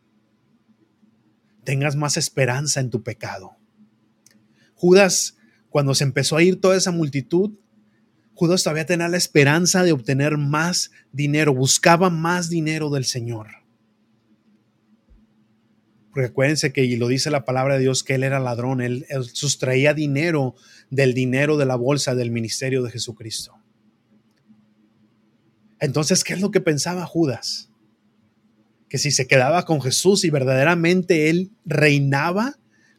tengas 1.64 1.96
más 1.96 2.16
esperanza 2.16 2.78
en 2.78 2.90
tu 2.90 3.02
pecado. 3.02 3.57
Judas, 4.76 5.37
cuando 5.68 5.96
se 5.96 6.04
empezó 6.04 6.37
a 6.37 6.44
ir 6.44 6.61
toda 6.61 6.76
esa 6.76 6.92
multitud, 6.92 7.59
Judas 8.38 8.62
todavía 8.62 8.87
tenía 8.87 9.09
la 9.09 9.16
esperanza 9.16 9.83
de 9.83 9.90
obtener 9.90 10.38
más 10.38 10.92
dinero, 11.11 11.53
buscaba 11.53 12.09
más 12.09 12.48
dinero 12.48 12.88
del 12.88 13.05
Señor. 13.05 13.48
Porque 16.12 16.29
acuérdense 16.29 16.72
que, 16.72 16.85
y 16.85 16.94
lo 16.94 17.09
dice 17.09 17.33
la 17.33 17.44
palabra 17.44 17.74
de 17.74 17.81
Dios, 17.81 18.05
que 18.05 18.14
él 18.14 18.22
era 18.22 18.38
ladrón, 18.38 18.81
él, 18.81 19.05
sustraía 19.33 19.92
dinero 19.92 20.55
del 20.88 21.14
dinero 21.14 21.57
de 21.57 21.66
la 21.66 21.74
bolsa 21.74 22.14
del 22.14 22.31
ministerio 22.31 22.85
de 22.85 22.92
Jesucristo. 22.92 23.57
Entonces, 25.81 26.22
¿qué 26.22 26.35
es 26.35 26.40
lo 26.40 26.53
que 26.53 26.61
pensaba 26.61 27.07
Judas? 27.07 27.72
Que 28.88 28.98
si 28.98 29.11
se 29.11 29.27
quedaba 29.27 29.64
con 29.64 29.83
Jesús 29.83 30.22
y 30.22 30.31
verdaderamente 30.31 31.29
él 31.29 31.51
reinaba, 31.64 32.57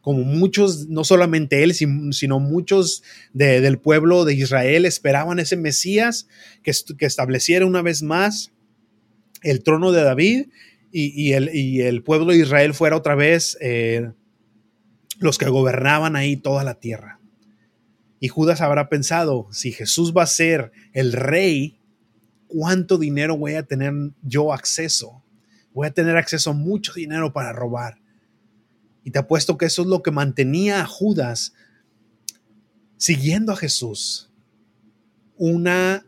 como 0.10 0.24
muchos, 0.24 0.88
no 0.88 1.04
solamente 1.04 1.62
él, 1.62 1.76
sino 1.76 2.40
muchos 2.40 3.04
del 3.32 3.78
pueblo 3.78 4.26
de 4.26 4.34
Israel 4.34 4.86
esperaban 4.86 5.38
ese 5.38 5.56
Mesías 5.56 6.28
que, 6.64 6.72
que 6.98 7.06
estableciera 7.06 7.68
una 7.68 7.84
vez 7.84 8.02
más 8.02 8.52
el 9.44 9.62
trono 9.62 9.92
de 9.92 10.02
David 10.02 10.48
y, 10.92 11.34
el, 11.34 12.02
pueblo 12.02 12.32
de 12.32 12.40
Israel 12.40 12.74
fuera 12.74 12.96
otra 12.96 13.14
vez 13.14 13.56
eh, 13.62 14.12
los 15.20 15.38
que 15.38 15.48
gobernaban 15.48 16.16
ahí 16.16 16.38
toda 16.38 16.64
la 16.64 16.80
tierra. 16.80 17.20
Y 18.20 18.30
Judas 18.30 18.62
habrá 18.62 18.90
pensado, 18.90 19.48
si 19.52 19.72
Jesús 19.72 20.12
va 20.12 20.24
a 20.24 20.26
ser 20.26 20.72
el 20.94 21.14
rey, 21.14 21.78
¿cuánto 22.48 22.98
dinero 22.98 23.38
voy 23.38 23.54
a 23.54 23.64
tener 23.64 23.94
yo 24.24 24.54
acceso? 24.54 25.24
Voy 25.72 25.86
a 25.86 25.92
tener 25.92 26.18
acceso 26.18 26.50
a 26.50 26.54
mucho 26.54 26.94
dinero 26.94 27.32
para 27.32 27.54
robar. 27.54 27.99
Y 29.04 29.12
te 29.12 29.20
apuesto 29.20 29.58
que 29.58 29.66
eso 29.66 29.82
es 29.82 29.88
lo 29.88 30.04
que 30.04 30.12
mantenía 30.12 30.82
a 30.82 30.86
Judas 30.86 31.54
siguiendo 32.98 33.54
a 33.54 33.58
Jesús. 33.58 34.30
Una 35.38 36.06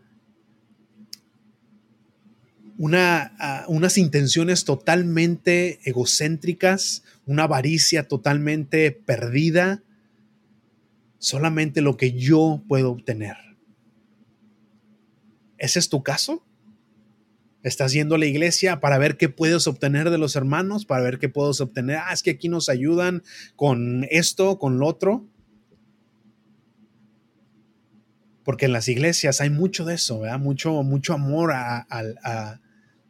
una, 2.82 3.66
unas 3.68 4.00
intenciones 4.00 4.66
totalmente 4.66 5.80
egocéntricas, 5.88 7.04
una 7.28 7.44
avaricia 7.44 8.08
totalmente 8.08 8.92
perdida, 8.92 9.84
solamente 11.20 11.82
lo 11.82 11.96
que 11.96 12.14
yo 12.14 12.64
puedo 12.68 12.90
obtener. 12.90 13.38
¿Ese 15.60 15.78
es 15.78 15.90
tu 15.90 16.02
caso? 16.02 16.44
¿Estás 17.64 17.94
yendo 17.94 18.16
a 18.16 18.18
la 18.18 18.26
iglesia 18.26 18.80
para 18.80 18.98
ver 18.98 19.18
qué 19.18 19.30
puedes 19.30 19.68
obtener 19.68 20.10
de 20.10 20.18
los 20.18 20.36
hermanos? 20.36 20.86
Para 20.86 21.04
ver 21.04 21.20
qué 21.20 21.30
puedes 21.30 21.62
obtener. 21.62 21.98
Ah, 21.98 22.12
es 22.12 22.24
que 22.24 22.32
aquí 22.32 22.50
nos 22.50 22.70
ayudan 22.70 23.22
con 23.56 24.08
esto, 24.10 24.58
con 24.58 24.80
lo 24.80 24.88
otro. 24.88 25.28
Porque 28.44 28.66
en 28.66 28.74
las 28.74 28.88
iglesias 28.88 29.42
hay 29.42 29.52
mucho 29.52 29.86
de 29.86 29.94
eso, 29.94 30.22
¿verdad? 30.22 30.40
Mucho, 30.40 30.82
mucho 30.82 31.14
amor 31.14 31.52
a, 31.52 31.86
a, 31.90 32.04
a. 32.24 32.60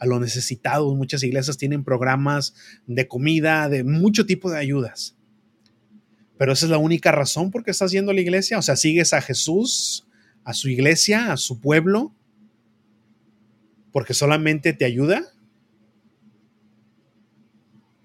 Muchas 0.04 1.24
iglesias 1.24 1.58
tienen 1.58 1.84
programas 1.84 2.56
de 2.88 3.08
comida, 3.08 3.70
de 3.70 3.84
mucho 3.84 4.26
tipo 4.26 4.50
de 4.50 4.58
ayudas. 4.58 5.16
Pero 6.40 6.54
esa 6.54 6.66
es 6.66 6.72
la 6.72 6.80
única 6.80 7.12
razón 7.12 7.52
por 7.52 7.64
qué 7.64 7.70
estás 7.70 7.92
yendo 7.92 8.10
a 8.10 8.16
la 8.16 8.22
iglesia. 8.22 8.58
O 8.58 8.64
sea, 8.64 8.76
sigues 8.76 9.14
a 9.14 9.22
Jesús, 9.22 10.08
a 10.44 10.54
su 10.54 10.70
iglesia, 10.70 11.32
a 11.32 11.38
su 11.38 11.60
pueblo, 11.60 12.16
porque 13.92 14.14
solamente 14.14 14.74
te 14.74 14.86
ayuda. 14.86 15.24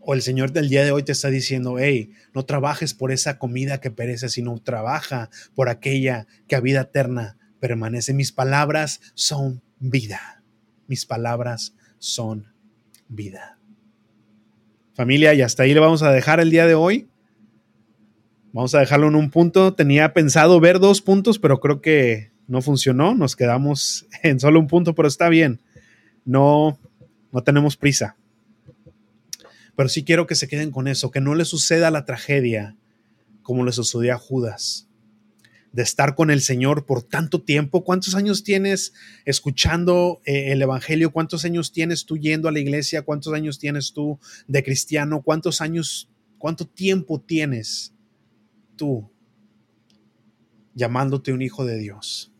O 0.01 0.15
el 0.15 0.23
Señor 0.23 0.53
del 0.53 0.69
día 0.69 0.85
de 0.85 0.93
hoy 0.93 1.03
te 1.03 1.13
está 1.13 1.31
diciendo, 1.31 1.79
hey, 1.79 2.13
no 2.33 2.45
trabajes 2.45 2.95
por 2.95 3.11
esa 3.11 3.39
comida 3.39 3.81
que 3.81 3.91
perece, 3.91 4.29
sino 4.29 4.57
trabaja 4.59 5.31
por 5.55 5.69
aquella 5.69 6.27
que 6.47 6.55
a 6.55 6.61
vida 6.61 6.83
eterna 6.83 7.39
permanece. 7.59 8.15
Mis 8.15 8.31
palabras 8.31 9.01
son 9.15 9.63
vida. 9.81 10.43
Mis 10.87 11.07
palabras 11.07 11.75
son 11.99 12.53
vida. 13.09 13.59
Familia, 14.95 15.35
y 15.35 15.43
hasta 15.43 15.65
ahí 15.65 15.75
le 15.75 15.81
vamos 15.81 16.03
a 16.03 16.13
dejar 16.13 16.41
el 16.41 16.51
día 16.51 16.67
de 16.67 16.75
hoy. 16.75 17.09
Vamos 18.53 18.75
a 18.75 18.81
dejarlo 18.81 19.09
en 19.09 19.17
un 19.17 19.31
punto. 19.31 19.75
Tenía 19.75 20.15
pensado 20.15 20.59
ver 20.61 20.79
dos 20.79 21.03
puntos, 21.03 21.39
pero 21.39 21.61
creo 21.61 21.83
que 21.83 22.31
no 22.47 22.63
funcionó. 22.63 23.15
Nos 23.15 23.37
quedamos 23.37 24.07
en 24.23 24.41
solo 24.41 24.61
un 24.61 24.69
punto, 24.69 24.95
pero 24.95 25.09
está 25.09 25.29
bien. 25.29 25.61
No, 26.27 26.79
no 27.33 27.43
tenemos 27.43 27.79
prisa. 27.79 28.17
Pero 29.75 29.89
sí 29.89 30.05
quiero 30.05 30.27
que 30.27 30.35
se 30.35 30.49
queden 30.49 30.71
con 30.71 30.89
eso, 30.89 31.11
que 31.11 31.23
no 31.23 31.35
le 31.35 31.47
suceda 31.47 31.91
la 31.91 32.05
tragedia 32.05 32.77
como 33.43 33.65
le 33.65 33.73
sucedió 33.73 34.15
a 34.15 34.19
Judas 34.19 34.87
de 35.77 35.83
estar 35.83 36.15
con 36.15 36.31
el 36.31 36.41
Señor 36.41 36.87
por 36.87 37.03
tanto 37.03 37.43
tiempo. 37.43 37.85
¿Cuántos 37.85 38.15
años 38.15 38.43
tienes 38.43 38.95
escuchando 39.27 40.23
eh, 40.25 40.53
el 40.53 40.63
Evangelio? 40.63 41.13
¿Cuántos 41.13 41.45
años 41.45 41.71
tienes 41.71 42.07
tú 42.07 42.17
yendo 42.17 42.49
a 42.49 42.53
la 42.53 42.61
iglesia? 42.61 43.03
¿Cuántos 43.03 43.35
años 43.35 43.59
tienes 43.59 43.93
tú 43.93 44.19
de 44.49 44.65
cristiano? 44.65 45.21
¿Cuántos 45.21 45.61
años, 45.61 46.09
cuánto 46.39 46.67
tiempo 46.67 47.21
tienes 47.21 47.93
tú 48.77 49.11
llamándote 50.75 51.35
un 51.35 51.43
hijo 51.43 51.67
de 51.67 51.77
Dios? 51.77 52.33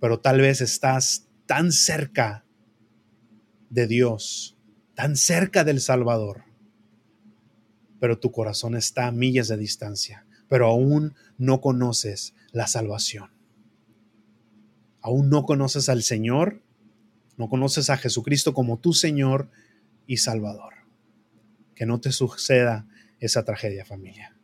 Pero 0.00 0.18
tal 0.18 0.40
vez 0.40 0.62
estás 0.62 1.28
tan 1.44 1.70
cerca 1.70 2.46
de 3.72 3.86
Dios, 3.86 4.56
tan 4.94 5.16
cerca 5.16 5.64
del 5.64 5.80
Salvador, 5.80 6.44
pero 7.98 8.18
tu 8.18 8.30
corazón 8.30 8.76
está 8.76 9.08
a 9.08 9.12
millas 9.12 9.48
de 9.48 9.56
distancia 9.56 10.24
pero 10.52 10.66
aún 10.66 11.14
no 11.38 11.62
conoces 11.62 12.34
la 12.50 12.66
salvación. 12.66 13.30
Aún 15.00 15.30
no 15.30 15.46
conoces 15.46 15.88
al 15.88 16.02
Señor, 16.02 16.60
no 17.38 17.48
conoces 17.48 17.88
a 17.88 17.96
Jesucristo 17.96 18.52
como 18.52 18.78
tu 18.78 18.92
Señor 18.92 19.48
y 20.06 20.18
Salvador. 20.18 20.74
Que 21.74 21.86
no 21.86 22.00
te 22.00 22.12
suceda 22.12 22.86
esa 23.18 23.46
tragedia, 23.46 23.86
familia. 23.86 24.36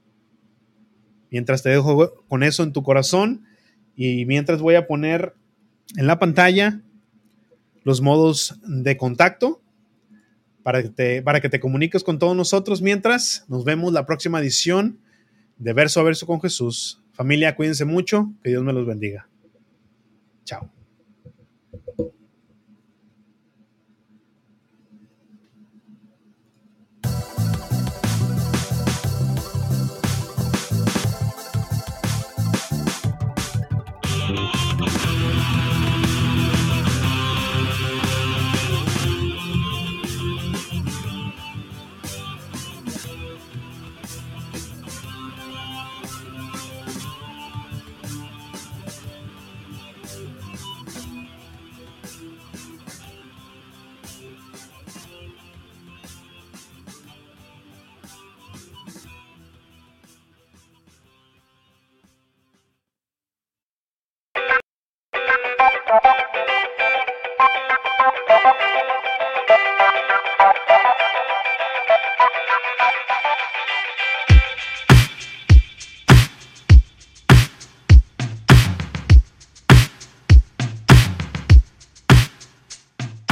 Mientras 1.30 1.62
te 1.62 1.68
dejo 1.68 2.24
con 2.26 2.42
eso 2.42 2.62
en 2.62 2.72
tu 2.72 2.82
corazón 2.82 3.44
y 3.94 4.24
mientras 4.24 4.62
voy 4.62 4.76
a 4.76 4.86
poner 4.86 5.34
en 5.98 6.06
la 6.06 6.18
pantalla 6.18 6.80
los 7.84 8.00
modos 8.00 8.60
de 8.64 8.96
contacto 8.96 9.60
para 10.62 10.82
que 10.82 10.88
te, 10.90 11.22
para 11.22 11.40
que 11.40 11.48
te 11.48 11.60
comuniques 11.60 12.04
con 12.04 12.18
todos 12.18 12.36
nosotros. 12.36 12.82
Mientras, 12.82 13.44
nos 13.48 13.64
vemos 13.64 13.92
la 13.92 14.06
próxima 14.06 14.40
edición 14.40 14.98
de 15.56 15.72
verso 15.72 16.00
a 16.00 16.02
verso 16.04 16.26
con 16.26 16.40
Jesús. 16.40 17.02
Familia, 17.12 17.56
cuídense 17.56 17.84
mucho, 17.84 18.32
que 18.42 18.50
Dios 18.50 18.62
me 18.62 18.72
los 18.72 18.86
bendiga. 18.86 19.28
Chao. 20.44 20.77